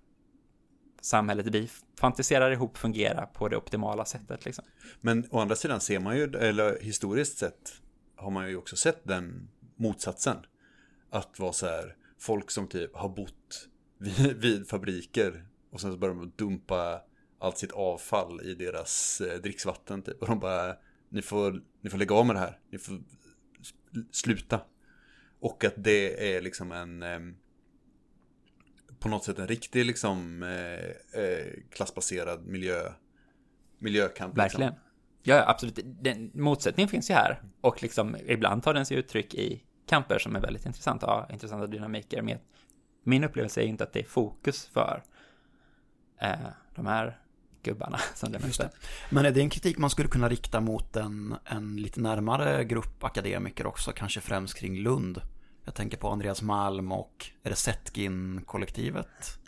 [1.01, 1.69] samhället vi
[2.01, 4.65] fantiserar ihop fungera på det optimala sättet liksom.
[5.01, 7.73] Men å andra sidan ser man ju, eller historiskt sett
[8.17, 10.37] har man ju också sett den motsatsen.
[11.11, 13.69] Att vara så här, folk som typ har bott
[13.99, 17.03] vid, vid fabriker och sen så börjar de dumpa
[17.39, 20.23] allt sitt avfall i deras eh, dricksvatten typ.
[20.23, 20.77] Och de bara,
[21.09, 22.59] ni får, ni får lägga av med det här.
[22.71, 23.03] Ni får
[24.11, 24.61] sluta.
[25.41, 27.21] Och att det är liksom en eh,
[28.99, 32.93] på något sätt en riktig liksom eh, eh, klassbaserad miljö
[33.79, 34.37] miljökamp.
[34.37, 34.43] Liksom.
[34.43, 34.73] Verkligen.
[35.23, 35.79] Ja, ja, absolut.
[35.85, 37.43] Den, motsättningen finns ju här.
[37.61, 41.07] Och liksom, ibland tar den sig uttryck i kamper som är väldigt intressanta.
[41.07, 42.23] Ja, intressanta dynamiker.
[42.23, 42.39] Men
[43.03, 45.03] min upplevelse är inte att det är fokus för
[46.21, 47.19] eh, de här
[47.63, 48.71] gubbarna som det Just det.
[49.11, 53.05] Men är det en kritik man skulle kunna rikta mot en, en lite närmare grupp
[53.05, 55.21] akademiker också, kanske främst kring Lund?
[55.65, 59.39] Jag tänker på Andreas Malm och, är det Setkin-kollektivet?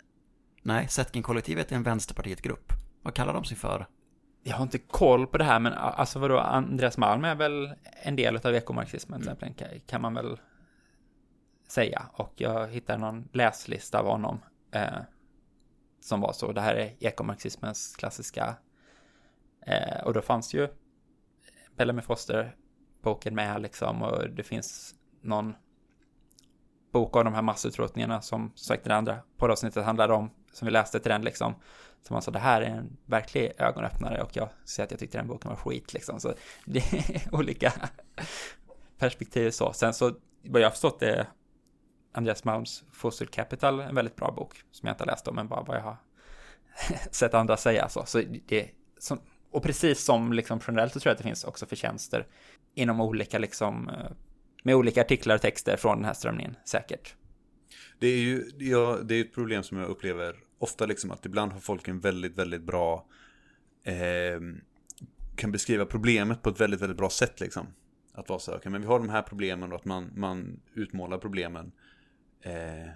[0.61, 2.73] Nej, Setkin-kollektivet är en Vänsterpartiet-grupp.
[3.01, 3.87] Vad kallar de sig för?
[4.43, 8.15] Jag har inte koll på det här, men alltså vadå, Andreas Malm är väl en
[8.15, 10.39] del av ekomarxismen, till exempel, kan, man väl
[11.67, 12.05] säga.
[12.13, 14.39] Och jag hittade någon läslista av honom
[14.71, 14.99] eh,
[16.01, 16.51] som var så.
[16.51, 18.55] Det här är ekomarxismens klassiska.
[19.65, 20.67] Eh, och då fanns ju
[21.75, 22.55] Bellamy Foster
[23.03, 25.55] boken med liksom och det finns någon
[26.91, 30.99] bok av de här massutrotningarna som sagt det andra poddavsnittet handlade om som vi läste
[30.99, 31.55] till den liksom.
[32.03, 35.17] Som man sa, det här är en verklig ögonöppnare och jag säger att jag tyckte
[35.17, 36.19] den boken var skit liksom.
[36.19, 36.33] Så
[36.65, 37.73] det är olika
[38.97, 39.73] perspektiv så.
[39.73, 41.27] Sen så, vad jag har förstått är
[42.11, 45.47] Andreas Malms Fossil Capital en väldigt bra bok som jag inte har läst om, men
[45.47, 45.97] bara vad jag har
[47.11, 48.05] sett andra säga så.
[48.05, 49.19] så det, som,
[49.51, 52.27] och precis som liksom generellt så tror jag att det finns också förtjänster
[52.75, 54.11] inom olika liksom eh,
[54.63, 57.15] med olika artiklar och texter från den här strömningen säkert.
[57.99, 61.51] Det är ju ja, det är ett problem som jag upplever ofta liksom att ibland
[61.51, 63.05] har folk en väldigt, väldigt bra
[63.83, 64.39] eh,
[65.35, 67.67] kan beskriva problemet på ett väldigt, väldigt bra sätt liksom.
[68.13, 70.61] Att vara så här, okej, men vi har de här problemen och att man, man
[70.73, 71.71] utmålar problemen.
[72.41, 72.89] Eh,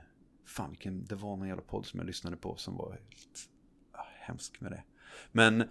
[0.46, 3.50] fan, vilken, det var någon jävla podd som jag lyssnade på som var helt
[3.92, 4.84] ah, hemsk med det.
[5.32, 5.64] Men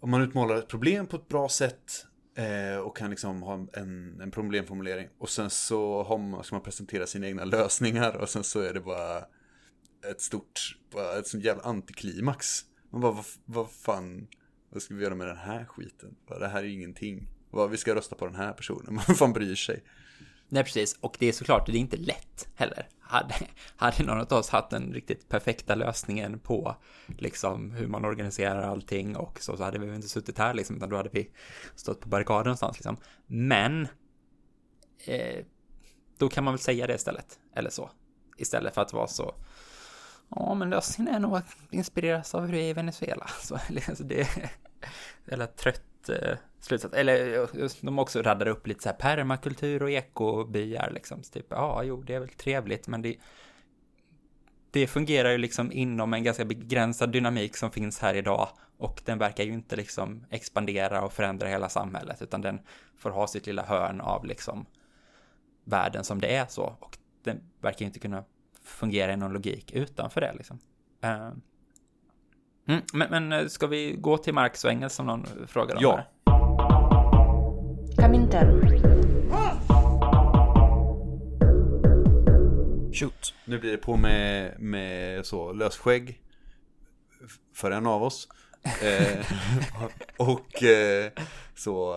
[0.00, 4.20] om man utmålar ett problem på ett bra sätt eh, och kan liksom ha en,
[4.20, 8.44] en problemformulering och sen så har man, ska man presentera sina egna lösningar och sen
[8.44, 9.24] så är det bara
[10.10, 10.78] ett stort,
[11.18, 12.64] ett sånt jävla antiklimax.
[12.90, 14.26] Man bara, vad, vad fan,
[14.70, 16.16] vad ska vi göra med den här skiten?
[16.28, 17.28] Bara, det här är ingenting.
[17.50, 19.84] Vad, vi ska rösta på den här personen, man fan bryr sig.
[20.48, 20.98] Nej, precis.
[21.00, 22.88] Och det är såklart, det är inte lätt heller.
[23.00, 23.34] Hade,
[23.76, 26.76] hade någon av oss haft den riktigt perfekta lösningen på
[27.18, 30.88] liksom hur man organiserar allting och så, så hade vi inte suttit här liksom, utan
[30.88, 31.30] då hade vi
[31.74, 32.96] stått på barrikaden någonstans liksom.
[33.26, 33.88] Men
[35.06, 35.44] eh,
[36.18, 37.90] då kan man väl säga det istället, eller så.
[38.36, 39.34] Istället för att vara så,
[40.28, 43.26] ja men lösningen är nog att inspireras av hur det är i Venezuela.
[43.40, 43.54] Så,
[43.88, 44.50] alltså, det är
[45.28, 46.94] eller trött eh, slutsats.
[46.94, 51.22] Eller just de också raddar upp lite så här permakultur och ekobyar liksom.
[51.22, 53.16] Så typ, ja, jo, det är väl trevligt, men det,
[54.70, 59.18] det fungerar ju liksom inom en ganska begränsad dynamik som finns här idag och den
[59.18, 62.60] verkar ju inte liksom expandera och förändra hela samhället utan den
[62.98, 64.66] får ha sitt lilla hörn av liksom
[65.64, 68.24] världen som det är så och den verkar ju inte kunna
[68.66, 70.58] fungera i någon logik utanför det liksom.
[71.02, 71.30] Eh,
[72.68, 75.82] Mm, men, men eh, ska vi gå till Marx och Engels som någon frågar om?
[75.82, 75.96] Ja.
[75.96, 76.06] här?
[77.96, 78.60] Comintern.
[82.94, 83.34] Shoot.
[83.44, 86.20] Nu blir det på med, med så lösskägg
[87.54, 88.28] för en av oss.
[88.82, 89.26] Eh,
[90.16, 91.12] och eh,
[91.54, 91.94] så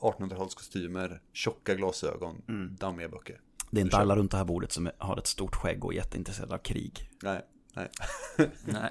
[0.00, 2.42] 1800-talskostymer, tjocka glasögon,
[2.80, 3.40] dammiga böcker.
[3.70, 5.96] Det är inte alla runt det här bordet som har ett stort skägg och är
[5.96, 7.10] jätteintresserade av krig.
[7.22, 7.42] Nej,
[7.74, 7.88] nej.
[8.64, 8.90] Nej.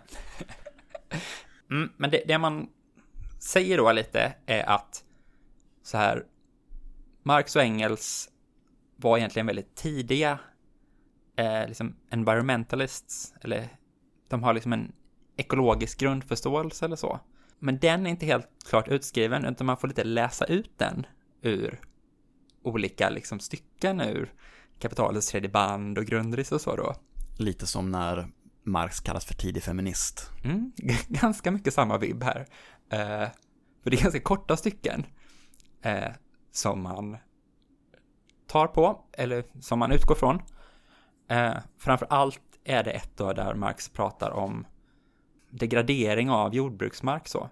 [1.72, 2.70] Mm, men det, det man
[3.40, 5.04] säger då lite är att
[5.84, 6.26] så här,
[7.24, 8.30] Marx och Engels
[8.96, 10.40] var egentligen väldigt tidiga
[11.36, 13.70] eh, liksom environmentalists, eller
[14.28, 14.92] de har liksom en
[15.38, 17.20] ekologisk grundförståelse eller så.
[17.60, 21.06] Men den är inte helt klart utskriven, utan man får lite läsa ut den
[21.42, 21.82] ur
[22.64, 24.34] olika liksom stycken ur
[24.80, 26.96] kapitalets tredje band och grundris och så då.
[27.38, 28.28] Lite som när
[28.64, 30.32] Marx kallas för tidig feminist.
[30.44, 30.72] Mm,
[31.08, 32.48] ganska mycket samma vibb här.
[32.90, 33.30] Eh,
[33.84, 35.06] för det är ganska korta stycken
[35.82, 36.12] eh,
[36.52, 37.18] som man
[38.48, 40.42] tar på, eller som man utgår från.
[41.30, 44.68] Eh, framför allt är det ett då där Marx pratar om
[45.52, 47.50] degradering av jordbruksmark så.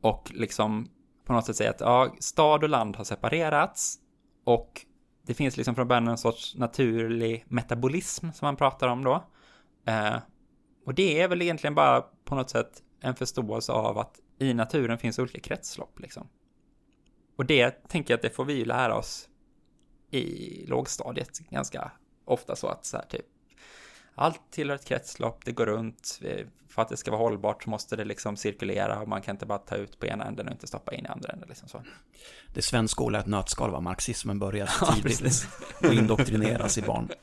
[0.00, 0.88] Och liksom
[1.24, 3.98] på något sätt säger att ja, stad och land har separerats
[4.44, 4.86] och
[5.22, 9.24] det finns liksom från början en sorts naturlig metabolism som man pratar om då.
[9.86, 10.16] Eh,
[10.86, 14.98] och det är väl egentligen bara på något sätt en förståelse av att i naturen
[14.98, 16.28] finns olika kretslopp liksom.
[17.36, 19.28] Och det tänker jag att det får vi ju lära oss
[20.10, 21.92] i lågstadiet ganska
[22.24, 23.26] ofta så att så här typ
[24.14, 27.70] allt tillhör ett kretslopp, det går runt, eh, för att det ska vara hållbart så
[27.70, 30.52] måste det liksom cirkulera och man kan inte bara ta ut på ena änden och
[30.52, 31.82] inte stoppa in i andra änden liksom så.
[32.54, 35.48] Det är svensk skola ett nötskal var marxismen började Ja, tidigt precis.
[35.82, 37.08] och indoktrineras i barn.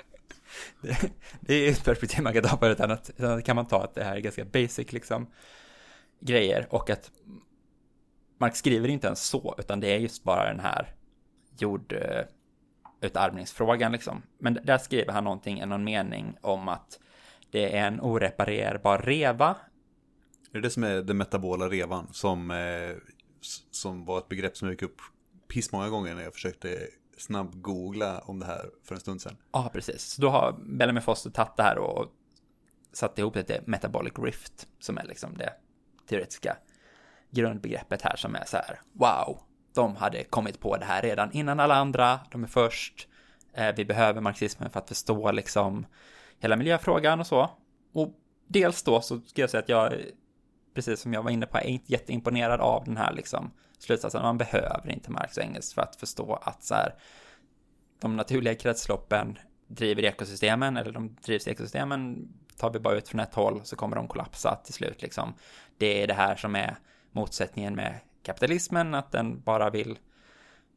[0.81, 3.11] Det, det är ett perspektiv man kan ta på det annat.
[3.17, 5.27] Sen kan man ta att det här är ganska basic liksom
[6.19, 7.11] grejer och att
[8.39, 10.95] Marx skriver inte ens så, utan det är just bara den här
[13.01, 14.21] jordutarmningsfrågan liksom.
[14.39, 16.99] Men där skriver han någonting, någon mening om att
[17.51, 19.55] det är en oreparerbar reva.
[20.51, 22.07] Är det det som är den metabola revan?
[22.11, 22.95] Som, eh,
[23.71, 25.01] som var ett begrepp som gick upp
[25.47, 29.37] pissmånga gånger när jag försökte snabb-googla om det här för en stund sedan.
[29.51, 30.01] Ja, precis.
[30.01, 32.05] Så då har Bellamy Foster tagit det här och
[32.93, 35.53] satt ihop det till metabolic rift, som är liksom det
[36.09, 36.57] teoretiska
[37.31, 39.39] grundbegreppet här som är så här, wow,
[39.73, 43.07] de hade kommit på det här redan innan alla andra, de är först,
[43.53, 45.85] eh, vi behöver marxismen för att förstå liksom
[46.39, 47.49] hela miljöfrågan och så.
[47.93, 48.13] Och
[48.47, 49.93] dels då så ska jag säga att jag,
[50.75, 54.37] precis som jag var inne på, är inte jätteimponerad av den här liksom slutsatsen, man
[54.37, 56.95] behöver inte Marx och Engels för att förstå att så här,
[57.99, 63.19] de naturliga kretsloppen driver ekosystemen, eller de drivs i ekosystemen, tar vi bara ut från
[63.19, 65.33] ett håll så kommer de kollapsa till slut liksom.
[65.77, 66.77] Det är det här som är
[67.11, 69.99] motsättningen med kapitalismen, att den bara vill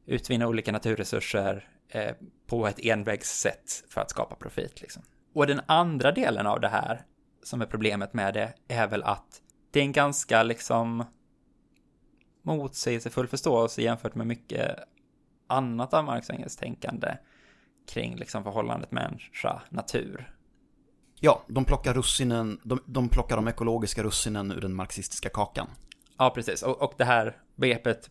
[0.06, 2.14] utvinna olika naturresurser eh,
[2.46, 5.02] på ett envägssätt för att skapa profit liksom.
[5.34, 7.02] Och den andra delen av det här,
[7.42, 11.04] som är problemet med det, är väl att det är en ganska liksom
[12.42, 14.78] motsägelsefull förståelse jämfört med mycket
[15.46, 17.16] annat av Marx och Engels tänkande
[17.88, 20.34] kring liksom förhållandet människa-natur.
[21.20, 25.68] Ja, de plockar russinen, de, de plockar de ekologiska russinen ur den marxistiska kakan.
[26.18, 26.62] Ja, precis.
[26.62, 28.10] Och, och det här begreppet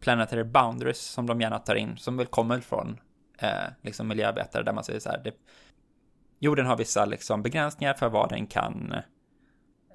[0.00, 3.00] planetary boundaries som de gärna tar in, som väl kommer från
[3.38, 5.34] eh, liksom miljöarbetare där man säger så här, det,
[6.38, 8.94] jorden har vissa liksom begränsningar för vad den kan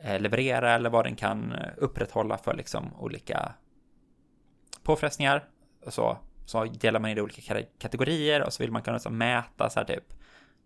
[0.03, 3.53] eh, leverera eller vad den kan upprätthålla för liksom olika
[4.83, 5.47] påfrestningar.
[5.85, 8.95] Och så, så delar man in det i olika kategorier och så vill man kunna
[8.95, 10.13] liksom mäta så här typ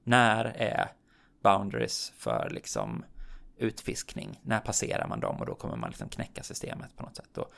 [0.04, 0.92] när är
[1.44, 3.06] boundaries för liksom
[3.58, 7.38] utfiskning, när passerar man dem och då kommer man liksom knäcka systemet på något sätt.
[7.38, 7.54] Och,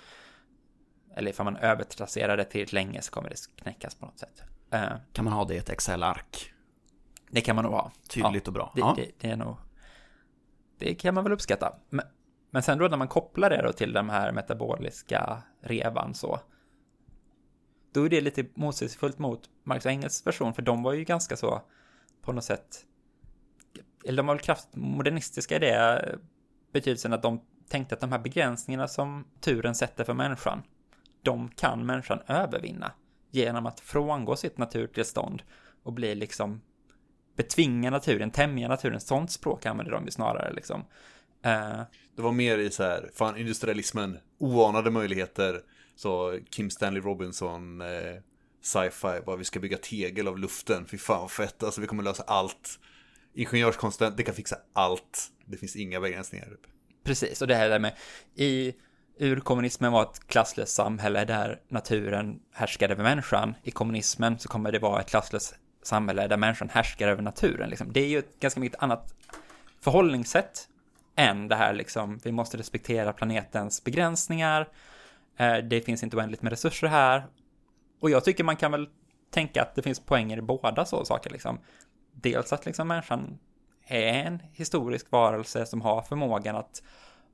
[1.15, 4.43] eller ifall man övertrasserar det tillräckligt länge så kommer det knäckas på något sätt.
[4.71, 6.53] Eh, Kan man ha det i ett Excel-ark?
[7.29, 7.91] det kan man nog ha.
[8.09, 8.71] Tydligt och bra.
[8.75, 8.93] Det, Ja.
[8.97, 9.55] det, det är nog...
[10.77, 11.75] Det kan man väl uppskatta.
[11.89, 12.05] Men,
[12.49, 16.39] men sen då när man kopplar det då till de här metaboliska revan så...
[17.93, 21.37] Då är det lite motsägelsefullt mot Marx och Engels version, för de var ju ganska
[21.37, 21.61] så
[22.21, 22.85] på något sätt...
[24.07, 26.19] Eller de var väl kraftigt modernistiska i det eh,
[26.73, 30.63] betydelsen att de tänkte att de här begränsningarna som turen sätter för människan,
[31.23, 32.91] de kan människan övervinna
[33.31, 35.43] genom att frångå sitt naturtillstånd
[35.83, 36.61] och bli liksom
[37.35, 38.99] betvinga naturen, tämja naturen.
[38.99, 40.85] Sånt språk använder de ju snarare liksom.
[41.41, 41.81] Eh,
[42.15, 45.61] det var mer i så här, fan industrialismen, oanade möjligheter.
[45.95, 48.21] Så Kim Stanley Robinson, eh,
[48.61, 50.85] sci-fi, bara vi ska bygga tegel av luften.
[50.85, 52.79] Fy fan vad fett, alltså vi kommer lösa allt.
[53.37, 55.31] Ingenjörskonsten, det kan fixa allt.
[55.45, 56.47] Det finns inga begränsningar.
[57.03, 57.93] precis, och det här där med
[58.35, 58.73] i
[59.19, 63.55] urkommunismen var ett klasslöst samhälle där naturen härskade över människan.
[63.63, 67.69] I kommunismen så kommer det vara ett klasslöst samhälle där människan härskar över naturen.
[67.69, 67.93] Liksom.
[67.93, 69.15] Det är ju ett ganska mycket annat
[69.79, 70.67] förhållningssätt
[71.15, 74.69] än det här liksom, vi måste respektera planetens begränsningar.
[75.37, 77.27] Eh, det finns inte oändligt med resurser här.
[77.99, 78.87] Och jag tycker man kan väl
[79.31, 81.59] tänka att det finns poänger i båda så saker liksom.
[82.21, 83.39] Dels att liksom människan
[83.87, 86.83] är en historisk varelse som har förmågan att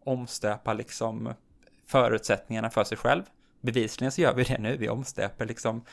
[0.04, 1.34] omstöpa liksom
[1.88, 3.24] förutsättningarna för sig själv.
[3.62, 5.86] Bevisligen så gör vi det nu, vi omstöper liksom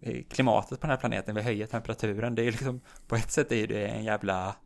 [0.00, 2.34] eh, klimatet på den här planeten, vi höjer temperaturen.
[2.34, 4.56] Det är liksom, på ett sätt är det en jävla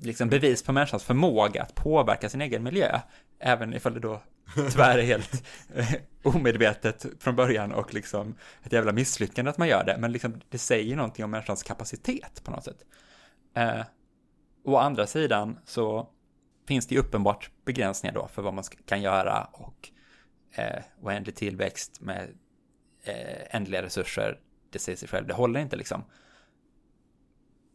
[0.00, 3.00] liksom bevis på människans förmåga att påverka sin egen miljö.
[3.38, 4.22] Även ifall det då
[4.70, 9.84] tyvärr är helt eh, omedvetet från början och liksom ett jävla misslyckande att man gör
[9.84, 9.96] det.
[9.98, 12.84] Men liksom det säger någonting om människans kapacitet på något sätt.
[13.54, 13.82] Eh,
[14.64, 16.08] å andra sidan så
[16.66, 19.90] finns det ju uppenbart begränsningar då för vad man kan göra och
[20.52, 22.28] eh, oändlig tillväxt med
[23.02, 26.04] eh, ändliga resurser, det säger sig själv, det håller inte liksom.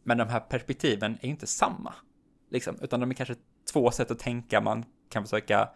[0.02, 1.94] Men de här perspektiven är ju inte samma,
[2.50, 3.34] liksom, utan de är kanske
[3.72, 5.68] två sätt att tänka man kan försöka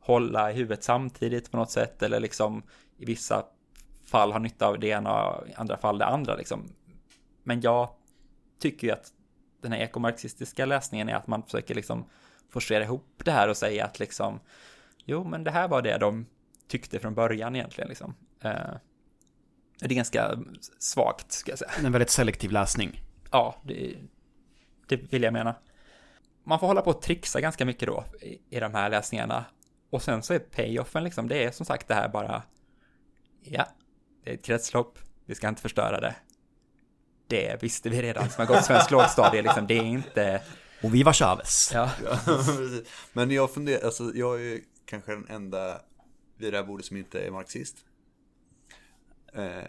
[0.00, 2.62] hålla i huvudet samtidigt på något sätt, eller liksom
[2.98, 3.46] i vissa
[4.04, 6.72] fall ha nytta av det ena och i andra fall det andra liksom.
[7.42, 7.88] Men jag
[8.58, 9.12] tycker ju att
[9.64, 12.04] den här ekomarxistiska läsningen är att man försöker liksom
[12.50, 14.40] forcera ihop det här och säga att liksom
[15.04, 16.26] jo, men det här var det de
[16.68, 18.14] tyckte från början egentligen liksom.
[18.40, 18.74] Eh,
[19.80, 20.38] det är ganska
[20.78, 21.70] svagt, ska jag säga.
[21.84, 23.00] En väldigt selektiv läsning.
[23.30, 23.96] Ja, det,
[24.88, 25.54] det vill jag mena.
[26.44, 29.44] Man får hålla på och trixa ganska mycket då i, i de här läsningarna.
[29.90, 32.42] Och sen så är payoffen liksom, det är som sagt det här bara,
[33.42, 33.68] ja,
[34.24, 36.14] det är ett kretslopp, vi ska inte förstöra det.
[37.26, 40.42] Det visste vi redan som har gått svensk lågstadie, liksom, det är inte,
[40.82, 41.70] Och Viva Chavez.
[41.74, 41.90] ja.
[43.12, 45.80] Men jag funderar, alltså jag är kanske den enda
[46.38, 47.76] vid det här bordet som inte är marxist.
[49.34, 49.64] Eh,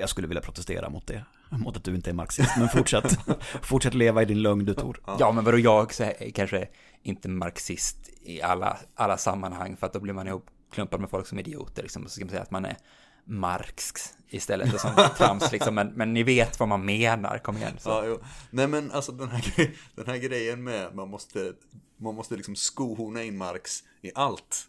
[0.00, 1.24] Jag skulle vilja protestera mot det.
[1.50, 2.50] Mot att du inte är marxist.
[2.58, 3.18] Men fortsätt.
[3.62, 5.00] fortsätt leva i din lögn du Tor.
[5.18, 6.68] ja men vadå jag så är kanske
[7.02, 11.38] inte marxist i alla, alla sammanhang för att då blir man ihopklumpad med folk som
[11.38, 12.76] idioter liksom, och så ska man säga att man är
[13.24, 17.72] Marx istället och sånt trams liksom, men, men ni vet vad man menar, kom igen.
[17.78, 17.88] Så.
[17.90, 18.20] ja, jo.
[18.50, 21.52] Nej men alltså den här, gre- den här grejen med man måste,
[21.96, 24.68] man måste liksom skohorna in Marx i allt.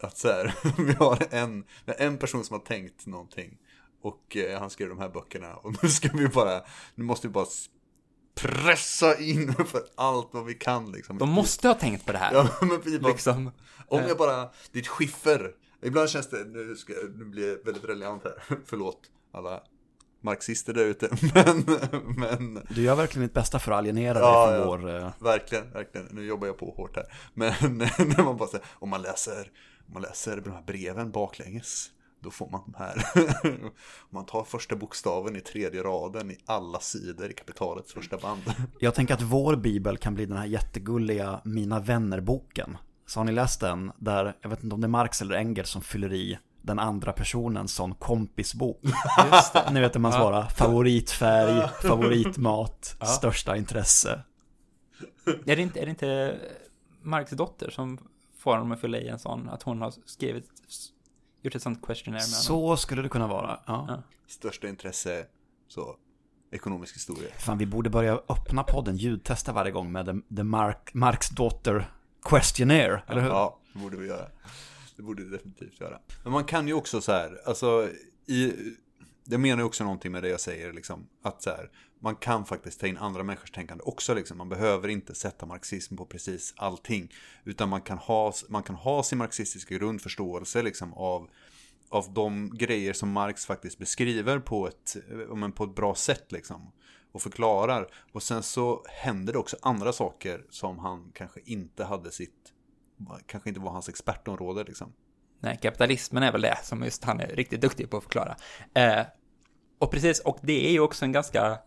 [0.00, 3.58] Att så här, vi har en, vi en person som har tänkt någonting.
[4.02, 5.54] Och eh, han skrev de här böckerna.
[5.54, 6.62] Och nu ska vi bara,
[6.94, 7.46] nu måste vi bara
[8.34, 11.18] pressa in för allt vad vi kan liksom.
[11.18, 12.34] De måste ha tänkt på det här.
[12.34, 13.50] Ja, men bara, liksom.
[13.88, 15.50] Om jag bara, ditt skiffer.
[15.84, 18.34] Ibland känns det, nu, ska, nu blir jag väldigt relevant här.
[18.66, 19.00] Förlåt
[19.32, 19.62] alla
[20.20, 21.08] marxister där ute.
[21.34, 21.64] Men,
[22.16, 24.66] men Du gör verkligen ditt bästa för att alienera dig Ja, från ja.
[24.66, 24.96] vår...
[24.96, 26.06] eh, verkligen, verkligen.
[26.10, 27.06] Nu jobbar jag på hårt här.
[27.34, 29.50] Men när man bara säger, om man läser,
[29.86, 31.90] om man läser de här breven baklänges.
[32.22, 33.04] Då får man de här.
[34.00, 38.42] Om man tar första bokstaven i tredje raden i alla sidor i kapitalets första band.
[38.78, 42.76] Jag tänker att vår bibel kan bli den här jättegulliga Mina vänner-boken.
[43.06, 43.92] Så har ni läst den?
[43.98, 47.12] Där, jag vet inte om det är Marx eller Engels som fyller i den andra
[47.12, 48.80] personens sån kompisbok.
[49.72, 50.18] Ni vet hur man Ja.
[50.18, 53.06] svarar favoritfärg, favoritmat, Ja.
[53.06, 54.22] största intresse.
[55.46, 56.38] Är det inte, är det inte
[57.02, 57.98] Marx dotter som
[58.38, 60.44] får honom att fylla i en sån, att hon har skrivit
[61.42, 62.76] gjort ett sånt questionnaire med honom.
[62.76, 63.58] Så skulle det kunna vara.
[63.66, 63.84] Ja.
[63.88, 64.02] Ja.
[64.28, 65.26] Största intresse,
[65.68, 65.96] så,
[66.52, 67.28] ekonomisk historia.
[67.38, 71.90] Fan, vi borde börja öppna podden, ljudtesta varje gång med The, the Mark, Marks Daughter
[72.24, 73.28] Questionnaire, eller hur?
[73.28, 74.28] Ja, det borde vi göra.
[74.96, 75.98] Det borde vi definitivt göra.
[76.22, 77.88] Men man kan ju också så här, alltså,
[78.26, 78.52] i,
[79.24, 81.70] det menar ju också någonting med det jag säger, liksom, att så här,
[82.00, 84.38] man kan faktiskt ta in andra människors tänkande också, liksom.
[84.38, 87.12] Man behöver inte sätta marxism på precis allting,
[87.44, 91.30] utan man kan ha, man kan ha sin marxistiska grundförståelse, liksom, av
[91.88, 94.96] av de grejer som Marx faktiskt beskriver på ett,
[95.34, 96.72] men på ett bra sätt liksom.
[97.14, 97.88] Och förklarar.
[98.12, 102.52] Och sen så händer det också andra saker som han kanske inte hade sitt,
[103.26, 104.92] kanske inte var hans expertområde liksom.
[105.40, 108.36] Nej, kapitalismen är väl det som just han är riktigt duktig på att förklara.
[108.74, 109.06] Eh,
[109.78, 111.58] och precis, och det är ju också en ganska,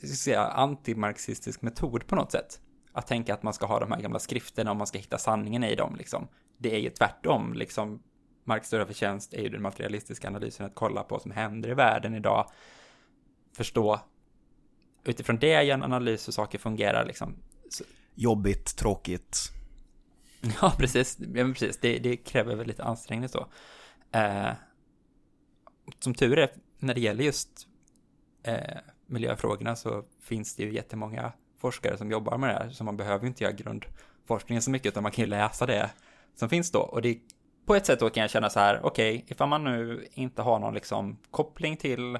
[0.00, 2.60] jag ska säga, antimarxistisk metod på något sätt.
[2.92, 5.64] Att tänka att man ska ha de här gamla skrifterna och man ska hitta sanningen
[5.64, 6.28] i dem liksom.
[6.58, 8.02] Det är ju tvärtom liksom.
[8.44, 11.74] Marx stora förtjänst är ju den materialistiska analysen att kolla på vad som händer i
[11.74, 12.50] världen idag.
[13.56, 14.00] Förstå
[15.04, 17.34] utifrån det göra en analys hur saker fungerar liksom.
[18.14, 19.52] Jobbigt, tråkigt.
[20.60, 21.18] Ja, precis.
[21.34, 21.78] Ja, precis.
[21.78, 23.46] Det, det kräver väl lite ansträngning så.
[24.12, 24.50] Eh,
[25.98, 27.66] som tur är, när det gäller just
[28.42, 32.96] eh, miljöfrågorna så finns det ju jättemånga forskare som jobbar med det här, så man
[32.96, 35.90] behöver ju inte göra grundforskningen så mycket, utan man kan ju läsa det
[36.34, 36.80] som finns då.
[36.80, 37.18] Och det,
[37.66, 40.42] på ett sätt då kan jag känna så här, okej, okay, ifall man nu inte
[40.42, 42.18] har någon liksom koppling till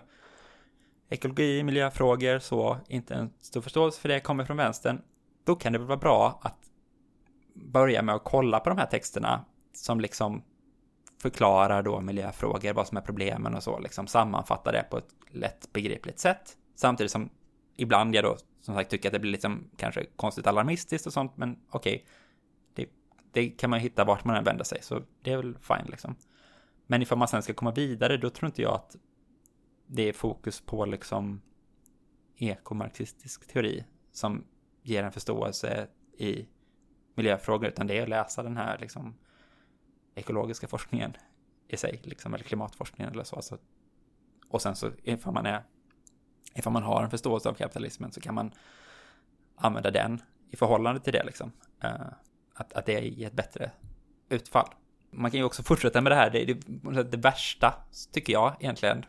[1.08, 5.02] ekologi, miljöfrågor, så inte en stor förståelse för det kommer från vänstern,
[5.44, 6.70] då kan det väl vara bra att
[7.54, 10.42] börja med att kolla på de här texterna som liksom
[11.22, 16.18] förklarar då miljöfrågor, vad som är problemen och så, liksom sammanfatta det på ett lättbegripligt
[16.18, 16.56] sätt.
[16.74, 17.30] Samtidigt som
[17.76, 21.36] ibland jag då som sagt tycker att det blir liksom kanske konstigt alarmistiskt och sånt,
[21.36, 22.06] men okej, okay,
[22.74, 22.88] det,
[23.32, 26.16] det, kan man hitta vart man än vänder sig, så det är väl fine liksom.
[26.86, 28.96] Men ifall man sen ska komma vidare, då tror inte jag att
[29.94, 31.40] det är fokus på liksom
[32.36, 34.44] ekomarxistisk teori som
[34.82, 35.88] ger en förståelse
[36.18, 36.48] i
[37.14, 39.14] miljöfrågor, utan det är att läsa den här liksom
[40.14, 41.16] ekologiska forskningen
[41.68, 43.36] i sig, liksom, eller klimatforskningen eller så.
[43.36, 43.58] Alltså,
[44.48, 45.62] och sen så ifall man är,
[46.54, 48.52] ifall man har en förståelse av kapitalismen så kan man
[49.56, 51.52] använda den i förhållande till det liksom.
[51.84, 52.06] Uh,
[52.54, 53.70] att, att det ger ett bättre
[54.28, 54.74] utfall.
[55.10, 57.74] Man kan ju också fortsätta med det här, det, det, det värsta
[58.12, 59.04] tycker jag egentligen,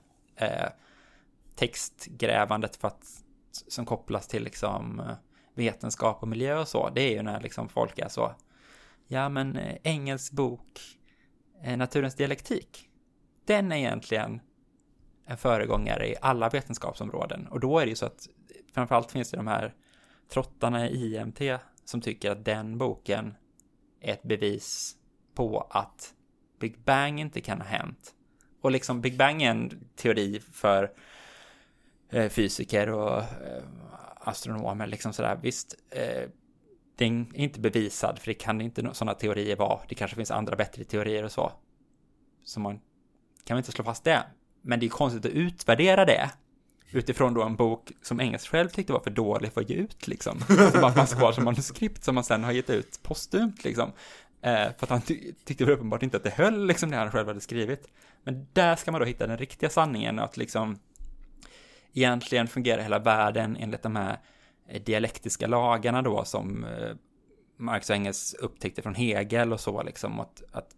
[0.46, 0.70] eh,
[1.56, 3.06] textgrävandet för att,
[3.68, 5.16] som kopplas till liksom eh,
[5.54, 8.36] vetenskap och miljö och så, det är ju när liksom folk är så,
[9.08, 10.80] ja men eh, Engels bok
[11.64, 12.90] eh, Naturens dialektik,
[13.46, 14.42] den är egentligen
[15.26, 17.48] en föregångare i alla vetenskapsområden.
[17.48, 18.28] Och då är det ju så att
[18.74, 19.74] framförallt finns det de här
[20.34, 21.42] trottarna i IMT
[21.86, 23.36] som tycker att den boken
[24.00, 24.96] är ett bevis
[25.36, 26.14] på att
[26.60, 28.16] Big Bang inte kan ha hänt.
[28.64, 30.92] Och liksom Big Bang är en teori för
[32.10, 33.64] eh, fysiker och eh,
[34.20, 36.30] astronomer, liksom sådär, visst, eh,
[36.96, 39.80] det är inte bevisad, för det kan inte sådana teorier vara.
[39.90, 41.52] Det kanske finns andra bättre teorier och så.
[42.44, 42.80] Så man
[43.44, 44.24] kan väl inte slå fast det.
[44.62, 46.32] Men det är konstigt att utvärdera det
[46.92, 50.08] utifrån då en bok som Engels själv tyckte var för dålig för att ge ut,
[50.08, 50.40] liksom.
[50.72, 53.92] Som bara fanns kvar som manuskript som man sen har gett ut postumt, liksom.
[54.44, 57.12] Eh, för att han ty tyckte väl uppenbart inte att det höll, liksom, det han
[57.12, 57.88] själv hade skrivit.
[58.24, 60.80] Men där ska man då hitta den riktiga sanningen, att liksom
[61.94, 64.18] egentligen fungerar hela världen enligt de här
[64.68, 66.96] eh, dialektiska lagarna då som eh,
[67.58, 70.76] Marx och Engels upptäckte från Hegel och så liksom att, att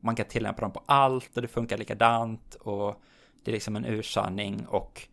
[0.00, 3.02] man kan tillämpa dem på allt och det funkar likadant och
[3.44, 5.08] det är liksom en ursanning och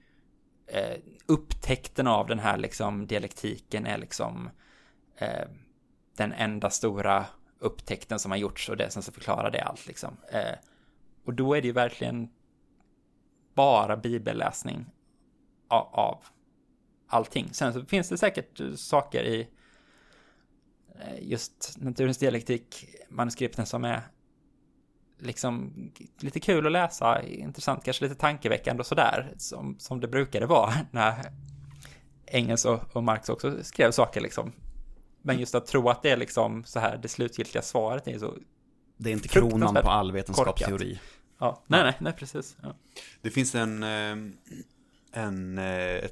[0.68, 4.50] eh, upptäckten av den här liksom dialektiken är liksom
[5.18, 5.48] eh,
[6.18, 7.26] den enda stora
[7.66, 10.18] upptäckten som har gjorts och det som så förklarar det allt liksom.
[10.32, 10.56] Eh,
[11.26, 12.30] och då är det ju verkligen
[13.54, 14.86] bara bibelläsning
[15.68, 16.24] av, av
[17.08, 17.50] allting.
[17.54, 19.48] Sen så finns det säkert eh, saker i
[21.00, 24.02] eh, just naturens dialektik, manuskripten som är
[25.20, 25.74] liksom
[26.20, 30.74] lite kul att läsa, intressant, kanske lite tankeväckande och sådär, som, som det brukade vara
[30.92, 31.32] när
[32.28, 34.52] Engels och, och Marx också skrev saker liksom.
[35.26, 38.38] Men just att tro att det är liksom så här, det slutgiltiga svaret är så
[38.98, 41.00] Det är inte kronan på all vetenskapsteori.
[41.40, 42.58] Ja, nej, nej, nej, precis.
[42.62, 42.76] Ja.
[43.22, 44.16] Det finns en, eh,
[45.12, 46.04] en, eh,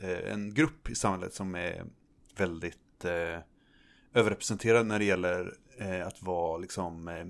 [0.00, 1.84] eh, en grupp i samhället som är
[2.36, 3.40] väldigt eh,
[4.14, 5.54] överrepresenterad när det gäller
[6.06, 7.24] att vara liksom eh,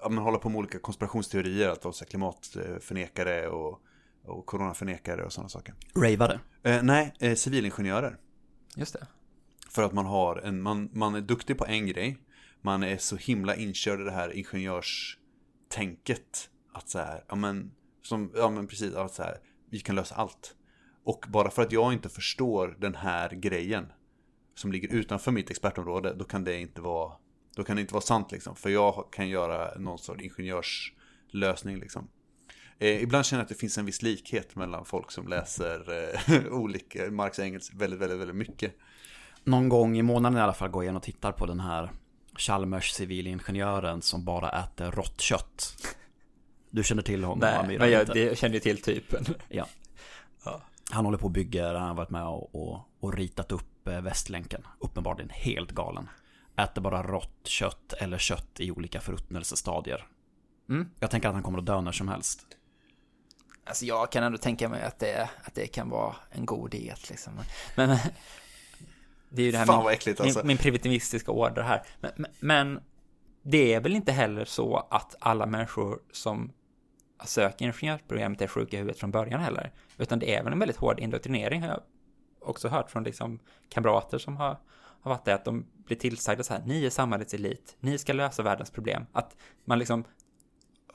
[0.00, 3.80] ja, men hålla på med olika konspirationsteorier, att vara klimatförnekare och,
[4.24, 5.74] och coronaförnekare och sådana saker.
[5.96, 6.40] Ravade?
[6.62, 8.16] Eh, nej, eh, civilingenjörer.
[8.76, 9.06] Just det.
[9.76, 12.18] För att man har en, man, man är duktig på en grej,
[12.62, 16.50] man är så himla inkörd i det här ingenjörstänket.
[16.72, 17.72] att så här, ja men,
[18.02, 19.38] som, ja men precis, att så här,
[19.70, 20.54] vi kan lösa allt.
[21.04, 23.92] Och bara för att jag inte förstår den här grejen
[24.54, 27.12] som ligger utanför mitt expertområde, då kan det inte vara,
[27.56, 28.56] då kan det inte vara sant liksom.
[28.56, 32.08] För jag kan göra någon sorts ingenjörslösning liksom.
[32.78, 36.46] Eh, ibland känner jag att det finns en viss likhet mellan folk som läser eh,
[36.52, 38.76] olika Marx och Engels väldigt, väldigt, väldigt mycket.
[39.46, 41.90] Någon gång i månaden i alla fall går jag in och tittar på den här
[42.36, 45.76] Chalmers civilingenjören som bara äter rått kött.
[46.70, 47.38] Du känner till honom?
[47.38, 48.36] Nej, men jag, inte?
[48.36, 49.24] känner till typen.
[49.48, 49.66] Ja.
[50.44, 50.62] Ja.
[50.90, 54.00] Han håller på och bygger, han har varit med och, och, och ritat upp eh,
[54.00, 54.66] Västlänken.
[54.78, 56.08] Uppenbarligen helt galen.
[56.56, 60.06] Äter bara rått kött eller kött i olika förruttnelsestadier.
[60.68, 60.90] Mm.
[61.00, 62.46] Jag tänker att han kommer att dö när som helst.
[63.64, 67.10] Alltså jag kan ändå tänka mig att det, att det kan vara en god diet
[67.10, 67.32] liksom.
[67.76, 67.98] Men
[69.28, 70.38] det är ju det här Fan vad äckligt alltså.
[70.38, 71.82] min, min primitivistiska order här.
[72.00, 72.80] Men, men, men
[73.42, 76.52] det är väl inte heller så att alla människor som
[77.24, 79.72] söker ingenjörsprogrammet är sjuka i huvudet från början heller.
[79.98, 81.80] Utan det är väl en väldigt hård indoktrinering har jag
[82.40, 84.58] också hört från liksom kamrater som har,
[85.00, 85.34] har varit det.
[85.34, 89.06] Att de blir tillsagda så här, ni är samhällets elit, ni ska lösa världens problem.
[89.12, 90.04] Att man liksom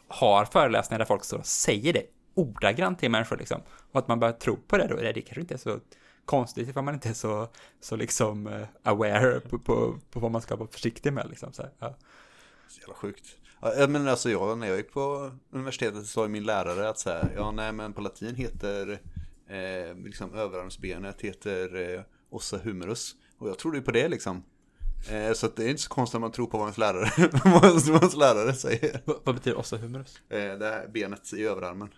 [0.08, 2.04] har föreläsningar där folk står och säger det
[2.34, 3.62] ordagrant till människor liksom.
[3.92, 5.80] Och att man börjar tro på det då, det kanske inte är så
[6.26, 7.48] konstigt ifall man inte är så,
[7.80, 11.54] så liksom eh, aware på, på, på vad man ska vara försiktig med liksom.
[11.54, 11.96] Så här, ja.
[12.68, 13.26] Så jävla sjukt.
[13.62, 17.10] Ja, menar alltså jag, när jag gick på universitetet så sa min lärare att så
[17.10, 19.00] här, ja nej men på latin heter
[19.48, 23.16] eh, liksom överarmsbenet heter eh, ossa humerus.
[23.38, 24.44] Och jag trodde ju på det liksom.
[25.10, 27.30] Eh, så att det är inte så konstigt att man tror på vad ens lärare,
[27.62, 29.02] vad ens lärare säger.
[29.06, 30.22] Vad, vad betyder ossa humerus?
[30.30, 31.90] Eh, det här benet i överarmen.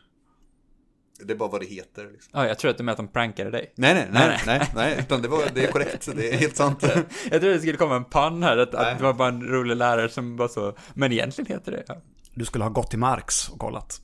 [1.28, 2.32] Det är bara vad det heter liksom.
[2.34, 3.74] Ja, jag tror att du menar att de prankade dig.
[3.76, 6.84] Nej, nej, nej, nej, nej, utan det, var, det är korrekt, det är helt sant.
[7.32, 8.92] Jag trodde det skulle komma en pann här, att, Nej.
[8.92, 11.96] att det var bara en rolig lärare som var så, men egentligen heter det, ja.
[12.34, 14.02] Du skulle ha gått till Marx och kollat.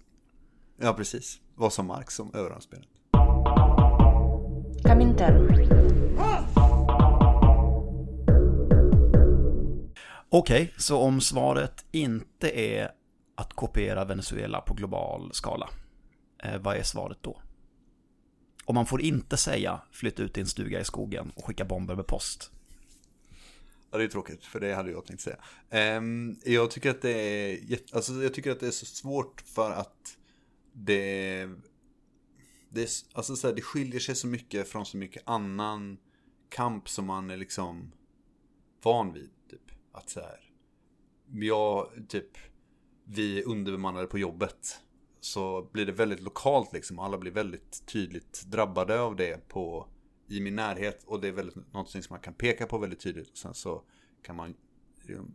[0.82, 1.40] Ja, precis.
[1.56, 2.32] Vad som Marx som.
[4.84, 5.70] Comintern.
[10.32, 12.92] Okej, så om svaret inte är
[13.36, 15.70] att kopiera Venezuela på global skala,
[16.44, 17.42] Eh, vad är svaret då?
[18.66, 22.08] Och man får inte säga flytta ut din stuga i skogen och skicka bomber med
[22.08, 22.52] post.
[23.92, 25.38] Ja, det är tråkigt, för det hade jag tänkt säga.
[25.70, 29.72] Ehm, jag, tycker att det är, alltså, jag tycker att det är så svårt för
[29.72, 30.18] att
[30.74, 31.50] det,
[32.70, 35.98] det, är, alltså, så här, det skiljer sig så mycket från så mycket annan
[36.50, 37.92] kamp som man är liksom
[38.84, 39.30] van vid.
[39.50, 39.72] Typ.
[39.92, 40.52] Att så här,
[41.32, 42.38] jag, typ,
[43.04, 44.80] vi är underbemannade på jobbet.
[45.20, 47.00] Så blir det väldigt lokalt liksom.
[47.00, 49.88] Alla blir väldigt tydligt drabbade av det på,
[50.28, 51.04] i min närhet.
[51.06, 53.32] Och det är väldigt någonting som man kan peka på väldigt tydligt.
[53.32, 53.84] Och sen så
[54.24, 54.56] kan man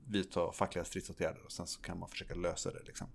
[0.09, 1.45] vidta fackliga stridsåtgärder.
[1.45, 3.07] Och sen så kan man försöka lösa det liksom.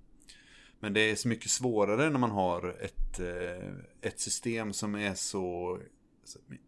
[0.80, 5.14] Men det är så mycket svårare när man har ett, eh, ett system som är
[5.14, 5.80] så,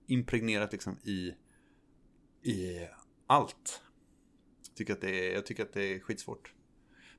[0.08, 1.34] impregnerat liksom i,
[2.50, 2.88] i
[3.28, 3.82] allt.
[4.68, 6.54] Jag tycker, att det är, jag tycker att det är skitsvårt.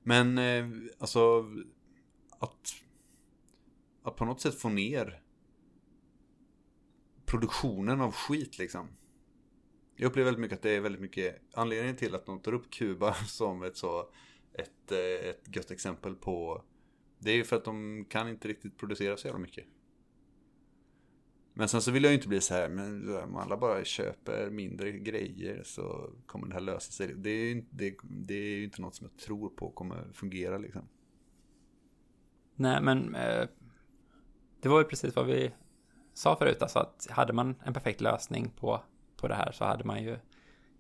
[0.03, 0.67] Men eh,
[0.99, 1.45] alltså
[2.43, 2.75] att,
[4.03, 5.23] att på något sätt få ner
[7.27, 8.89] produktionen av skit liksom.
[9.97, 12.71] Jag upplever väldigt mycket att det är väldigt mycket anledningen till att de tar upp
[12.71, 14.11] Kuba som ett så
[14.53, 16.65] ett, eh, ett gött exempel på
[17.19, 19.67] det är ju för att de kan inte riktigt producera så jävla mycket.
[21.55, 24.51] Men sen så vill jag ju inte bli så här, men om alla bara köper
[24.51, 27.15] mindre grejer så kommer det här lösa sig.
[27.15, 30.13] Det är ju inte, det, det är ju inte något som jag tror på kommer
[30.13, 30.89] fungera liksom.
[32.57, 33.49] Nej, men eh,
[34.61, 35.55] det var ju precis vad vi
[36.15, 38.81] sa förut, alltså att hade man en perfekt lösning på,
[39.17, 40.19] på det här så hade man ju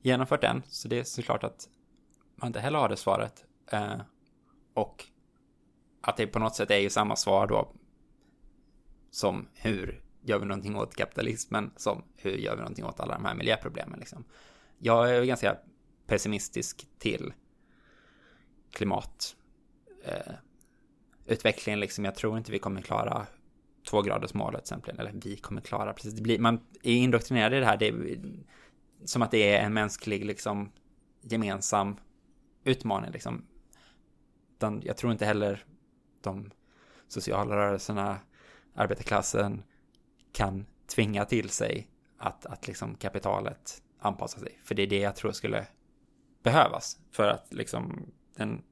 [0.03, 0.63] genomfört den.
[0.67, 1.69] Så det är såklart att
[2.37, 3.45] man inte heller har det svaret.
[3.67, 4.01] Eh,
[4.75, 5.07] och
[6.01, 7.73] att det på något sätt är ju samma svar då
[9.11, 13.25] som hur gör vi någonting åt kapitalismen som hur gör vi någonting åt alla de
[13.25, 14.25] här miljöproblemen liksom.
[14.79, 15.57] Jag är ganska
[16.07, 17.33] pessimistisk till
[18.71, 19.37] klimat
[20.05, 20.33] eh,
[21.33, 22.05] utvecklingen liksom.
[22.05, 23.27] Jag tror inte vi kommer klara
[23.91, 24.99] tvågradersmålet till exempel.
[24.99, 26.15] Eller vi kommer klara, precis.
[26.15, 27.77] Det blir, man är indoktrinerad i det här.
[27.77, 28.19] Det är
[29.05, 30.73] som att det är en mänsklig liksom
[31.21, 31.97] gemensam
[32.65, 33.45] utmaning liksom.
[34.57, 35.65] Utan jag tror inte heller
[36.21, 36.51] de
[37.09, 38.19] sociala rörelserna,
[38.75, 39.63] arbetarklassen
[40.33, 44.59] kan tvinga till sig att, att liksom kapitalet anpassar sig.
[44.65, 45.67] För det är det jag tror skulle
[46.43, 48.63] behövas för att liksom den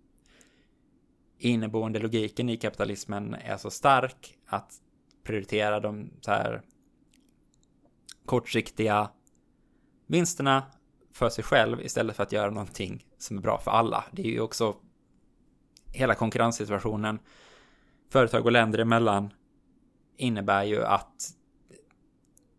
[1.41, 4.75] inneboende logiken i kapitalismen är så stark att
[5.25, 6.63] prioritera de så här
[8.27, 9.11] kortsiktiga
[10.07, 10.67] vinsterna
[11.13, 14.05] för sig själv istället för att göra någonting som är bra för alla.
[14.13, 14.77] Det är ju också
[15.93, 17.19] hela konkurrenssituationen
[18.11, 19.33] företag och länder emellan
[20.17, 21.31] innebär ju att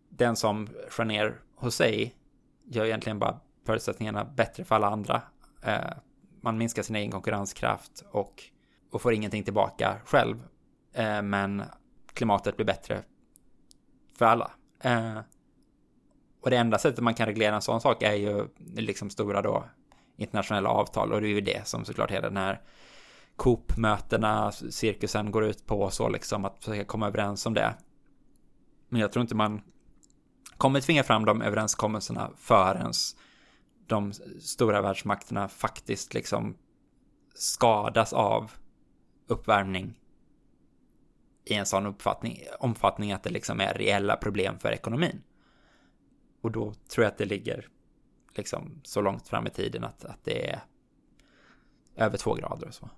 [0.09, 2.15] den som skär ner hos sig
[2.63, 5.21] gör egentligen bara förutsättningarna bättre för alla andra.
[5.63, 5.93] Eh,
[6.41, 8.43] man minskar sin egen konkurrenskraft och,
[8.91, 10.43] och får ingenting tillbaka själv.
[10.93, 11.63] Eh, men
[12.13, 13.03] klimatet blir bättre
[14.17, 14.51] för alla.
[14.79, 15.19] Eh,
[16.41, 19.63] och det enda sättet man kan reglera en sån sak är ju liksom stora då
[20.17, 22.61] internationella avtal och det är ju det som såklart hela den här
[23.35, 27.75] Coop-mötena, cirkusen går ut på så liksom att försöka komma överens om det.
[28.89, 29.61] Men jag tror inte man
[30.57, 32.91] kommer tvinga fram de överenskommelserna förrän
[33.87, 36.57] de stora världsmakterna faktiskt liksom
[37.35, 38.51] skadas av
[39.31, 39.93] uppvärmning
[41.45, 45.23] i en sån uppfattning, omfattning att det liksom är reella problem för ekonomin.
[46.41, 47.67] Och då tror jag att det ligger
[48.35, 50.59] liksom så långt fram i tiden att, att det är
[51.95, 52.89] över två grader och så.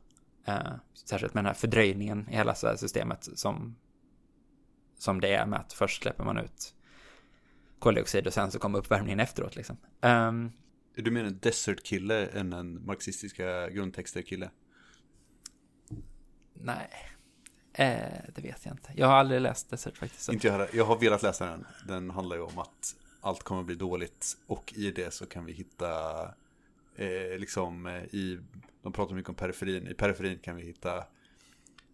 [0.45, 3.75] Eh, särskilt med den här fördröjningen i hela systemet som,
[4.97, 6.75] som det är med att först släpper man ut
[7.79, 9.77] koldioxid och sen så kommer uppvärmningen efteråt liksom.
[10.01, 10.51] Um,
[10.95, 14.49] är du mer en desert-kille än en marxistiska grundtexter-kille?
[16.53, 16.89] Nej,
[17.73, 17.97] eh,
[18.35, 18.91] det vet jag inte.
[18.95, 20.29] Jag har aldrig läst Desert faktiskt.
[20.29, 20.69] Inte jag heller.
[20.73, 21.65] Jag har velat läsa den.
[21.87, 25.53] Den handlar ju om att allt kommer bli dåligt och i det så kan vi
[25.53, 26.21] hitta
[26.95, 28.39] eh, liksom eh, i,
[28.81, 31.03] de pratar mycket om periferin, i periferin kan vi hitta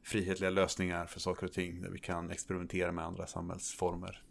[0.03, 4.23] frihetliga lösningar för saker och ting där vi kan experimentera med andra samhällsformer.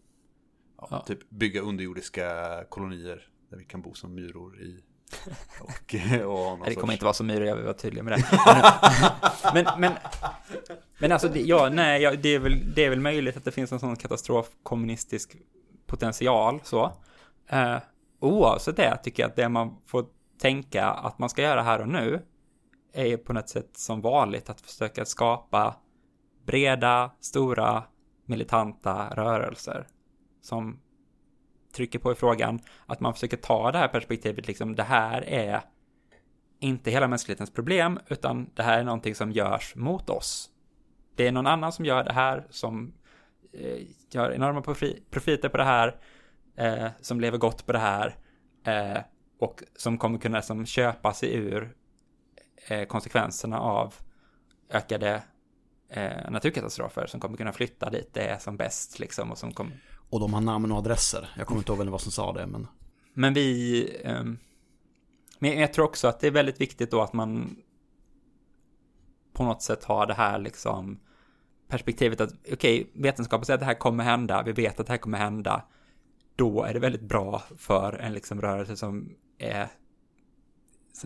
[0.79, 1.05] Ja, ja.
[1.07, 4.83] Typ bygga underjordiska kolonier där vi kan bo som myror i
[5.61, 8.25] och, och det kommer inte vara så myror, jag vill vara tydlig med det.
[9.55, 9.93] men, men,
[10.99, 13.53] men alltså, det, ja, nej, ja, det, är väl, det är väl möjligt att det
[13.53, 15.37] finns en sån katastrofkommunistisk
[15.87, 16.93] potential så.
[17.49, 17.77] Eh,
[18.21, 20.07] oavsett det tycker jag att det man får
[20.41, 22.23] tänka att man ska göra här och nu
[22.93, 25.77] är på något sätt som vanligt att försöka skapa
[26.47, 27.85] breda, stora,
[28.27, 29.87] militanta rörelser
[30.43, 30.81] som
[31.79, 35.61] trycker på i frågan, att man försöker ta det här perspektivet, liksom det här är
[36.61, 40.51] inte hela mänsklighetens problem, utan det här är någonting som görs mot oss.
[41.16, 42.95] Det är någon annan som gör det här, som
[43.53, 44.62] eh, gör enorma
[45.11, 45.97] profiter på det här,
[46.57, 48.16] eh, som lever gott på det här,
[48.66, 49.03] eh,
[49.41, 51.74] och som kommer kunna som, köpa sig ur
[52.68, 53.95] eh, konsekvenserna av
[54.70, 55.22] ökade
[55.91, 59.72] eh, naturkatastrofer som kommer kunna flytta dit det är som bäst liksom och som kommer...
[60.11, 61.31] Och de har namn och adresser.
[61.37, 62.67] Jag kommer inte ihåg vem det var som sa det men...
[63.15, 63.83] Men vi...
[64.05, 64.25] Eh,
[65.39, 67.57] men jag tror också att det är väldigt viktigt då att man
[69.33, 71.01] på något sätt har det här liksom
[71.69, 74.93] perspektivet att okej, okay, vetenskapen säger att det här kommer hända, vi vet att det
[74.93, 75.65] här kommer hända,
[76.37, 79.69] då är det väldigt bra för en liksom rörelse som är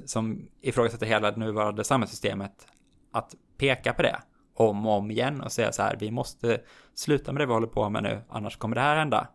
[0.06, 2.66] som ifrågasätter hela det nuvarande samhällssystemet
[3.10, 4.22] att peka på det
[4.54, 6.60] om och om igen och säga så här, vi måste
[6.94, 9.28] sluta med det vi håller på med nu, annars kommer det här hända.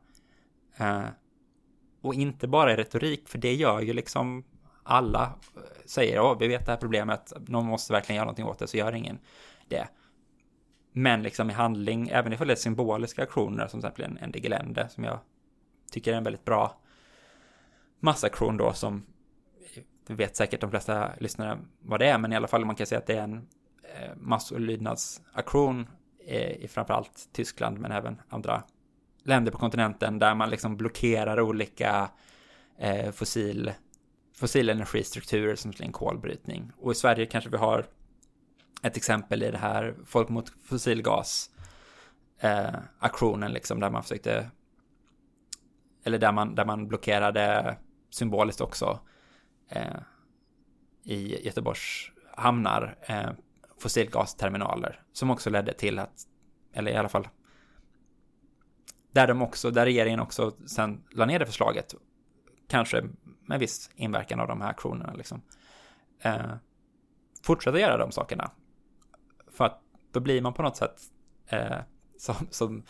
[0.78, 1.06] Eh,
[2.02, 4.44] och inte bara i retorik, för det gör ju liksom
[4.84, 5.24] alla
[5.56, 8.68] eh, säger, åh, vi vet det här problemet, någon måste verkligen göra någonting åt det,
[8.68, 9.20] så gör ingen
[9.68, 9.88] det.
[10.92, 14.32] Men liksom i handling, även ifall det är symboliska aktioner, som till exempel en, en
[14.32, 15.20] Digelände, som jag
[15.92, 16.80] tycker är en väldigt bra
[18.00, 19.06] massaktion då som
[20.08, 22.88] vi vet säkert de flesta lyssnare vad det är, men i alla fall man kan
[22.88, 23.48] säga att det är en
[24.02, 25.88] Eh, massolydnadsaktion
[26.28, 28.64] eh, i framförallt Tyskland, men även andra
[29.24, 32.10] länder på kontinenten där man liksom blockerar olika
[32.78, 33.72] eh, fossil,
[34.36, 36.72] fossil energistrukturer som en kolbrytning.
[36.78, 37.86] Och i Sverige kanske vi har
[38.82, 41.50] ett exempel i det här Folk mot fossilgas
[42.40, 44.50] eh, aktionen liksom där man försökte
[46.04, 47.78] eller där man, där man blockerade
[48.10, 49.00] symboliskt också
[49.70, 50.00] eh,
[51.04, 53.30] i Göteborgs hamnar eh,
[53.80, 56.28] fossilgasterminaler som också ledde till att,
[56.74, 57.28] eller i alla fall
[59.12, 61.96] där de också, där regeringen också sen la ner det förslaget,
[62.68, 63.04] kanske
[63.46, 65.42] med viss inverkan av de här aktionerna liksom,
[66.20, 66.56] eh,
[67.44, 68.52] fortsätta göra de sakerna.
[69.52, 71.02] För att då blir man på något sätt
[71.48, 71.78] eh,
[72.18, 72.84] som, som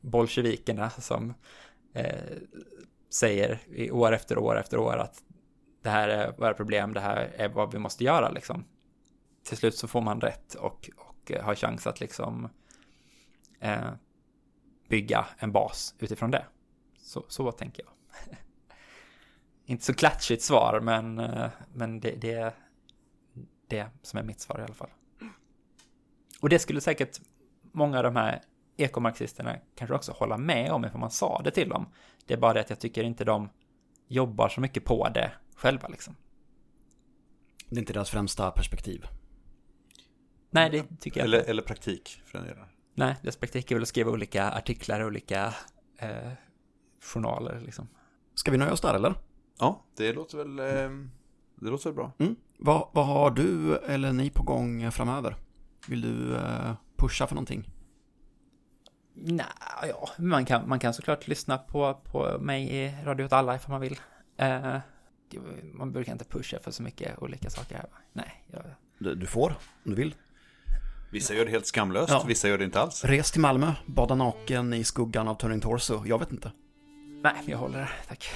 [0.00, 1.34] bolsjevikerna som
[1.94, 2.38] eh,
[3.10, 5.22] säger i år efter år efter år att
[5.82, 8.64] det här är våra problem, det här är vad vi måste göra liksom.
[9.42, 12.48] Till slut så får man rätt och, och eh, har chans att liksom
[13.60, 13.90] eh,
[14.88, 16.46] bygga en bas utifrån det.
[17.02, 17.92] Så, så tänker jag.
[19.64, 22.52] Inte så klatschigt svar, men, eh, men det, det är
[23.66, 24.90] det som är mitt svar i alla fall.
[26.40, 27.20] Och det skulle säkert
[27.72, 28.42] många av de här
[28.76, 31.86] ekomarxisterna kanske också hålla med om ifall man sa det till dem.
[32.26, 33.48] Det är bara det att jag tycker inte de
[34.08, 36.16] jobbar så mycket på det själva liksom.
[37.68, 39.06] Det är inte deras främsta perspektiv.
[40.54, 41.50] Nej, det tycker jag Eller, inte.
[41.50, 42.64] eller praktik för den delen.
[42.94, 45.54] Nej, dess praktik är väl att skriva olika artiklar och olika
[45.98, 46.32] eh,
[47.00, 47.88] journaler liksom.
[48.34, 49.14] Ska vi nöja oss där eller?
[49.58, 50.90] Ja, det låter väl, eh,
[51.56, 52.12] det låter väl bra.
[52.18, 52.36] Mm.
[52.58, 55.36] Vad, vad har du eller ni på gång framöver?
[55.88, 57.68] Vill du eh, pusha för någonting?
[59.14, 59.46] Nej,
[59.88, 63.70] ja, man kan, man kan såklart lyssna på, på mig i Radio åt alla ifall
[63.70, 63.98] man vill.
[64.36, 64.78] Eh,
[65.74, 67.86] man brukar inte pusha för så mycket olika saker här.
[68.12, 68.62] Nej, jag,
[68.98, 69.48] Du, du får,
[69.84, 70.14] om du vill.
[71.12, 72.24] Vissa gör det helt skamlöst, Ja.
[72.28, 73.04] vissa gör det inte alls.
[73.04, 76.02] Res till Malmö, bada naken i skuggan av Turning Torso.
[76.06, 76.52] Jag vet inte.
[77.22, 78.30] nej, jag håller det, tack.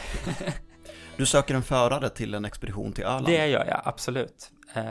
[1.17, 3.27] Du söker en förare till en expedition till Öland.
[3.27, 4.53] Det gör jag, absolut.
[4.75, 4.85] Eh,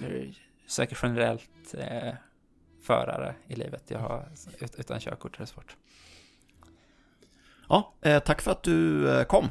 [0.00, 0.34] jag
[0.66, 2.14] söker generellt eh,
[2.82, 3.82] förare i livet.
[3.88, 4.28] Jag har,
[4.60, 5.76] ut, utan körkort är det svårt.
[7.68, 9.48] Ja, eh, tack för att du kom.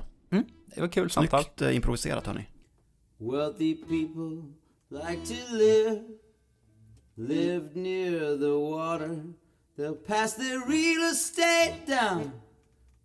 [0.75, 1.43] Det var kul samtal.
[1.43, 2.45] Snyggt improviserat hörni.
[3.17, 4.43] Wealthy people
[4.89, 6.01] like to live,
[7.19, 9.19] live near the water.
[9.75, 12.31] They'll pass their real estate down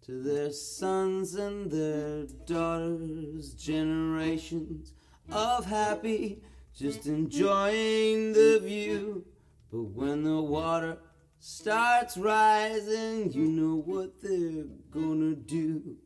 [0.02, 3.54] to their sons and their daughters.
[3.54, 4.92] Generations
[5.32, 6.42] of happy,
[6.76, 9.24] just enjoying the view.
[9.72, 10.98] But when the water
[11.40, 15.96] starts rising, you know what they're gonna do.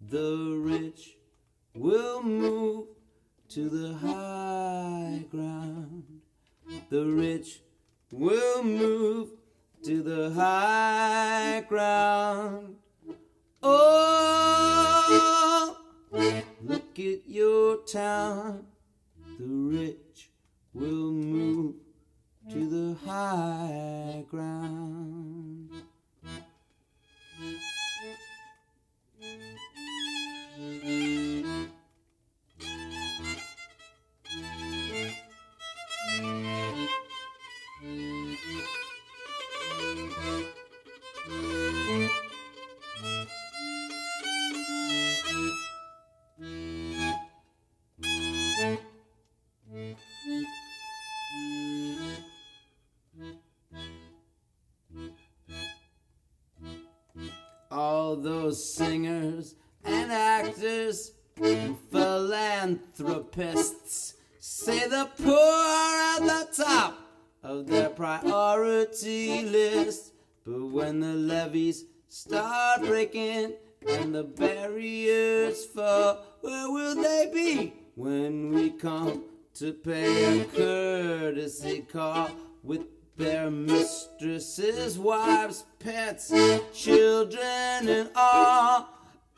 [0.00, 1.16] The rich
[1.74, 2.86] will move
[3.48, 6.15] to the high ground.
[6.90, 7.60] The rich
[8.10, 9.30] will move
[9.84, 12.76] to the high ground.
[13.62, 14.26] Oh,
[16.62, 18.66] look at your town.
[19.38, 20.30] The rich
[20.74, 21.74] will move
[22.50, 24.75] to the high ground.
[85.06, 86.32] Wives, pets,
[86.74, 88.88] children, and all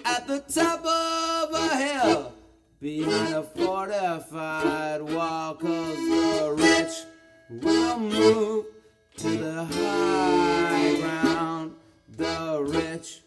[0.02, 2.32] at the top of a hill
[2.80, 5.54] behind a fortified wall?
[5.56, 8.64] Cause the rich will move
[9.18, 11.74] to the high ground.
[12.16, 13.20] The rich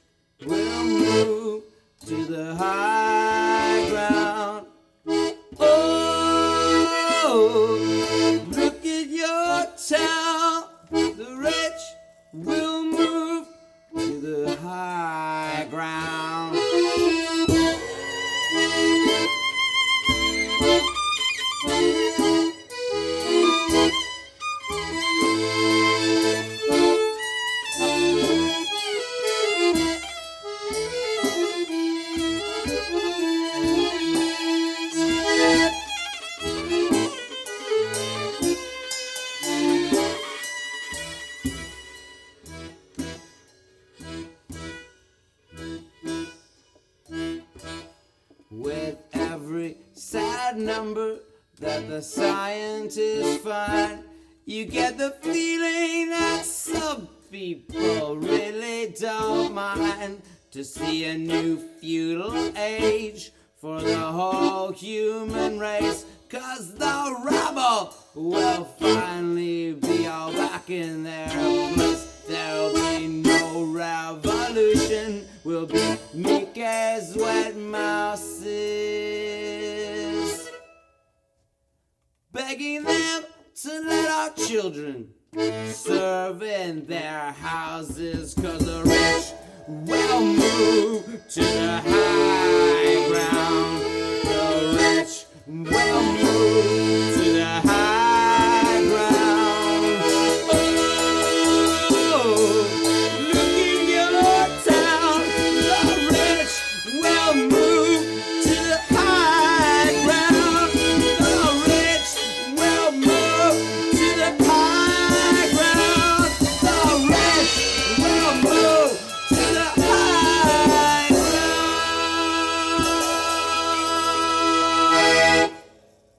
[0.43, 1.63] will move
[2.07, 4.10] to the high ground.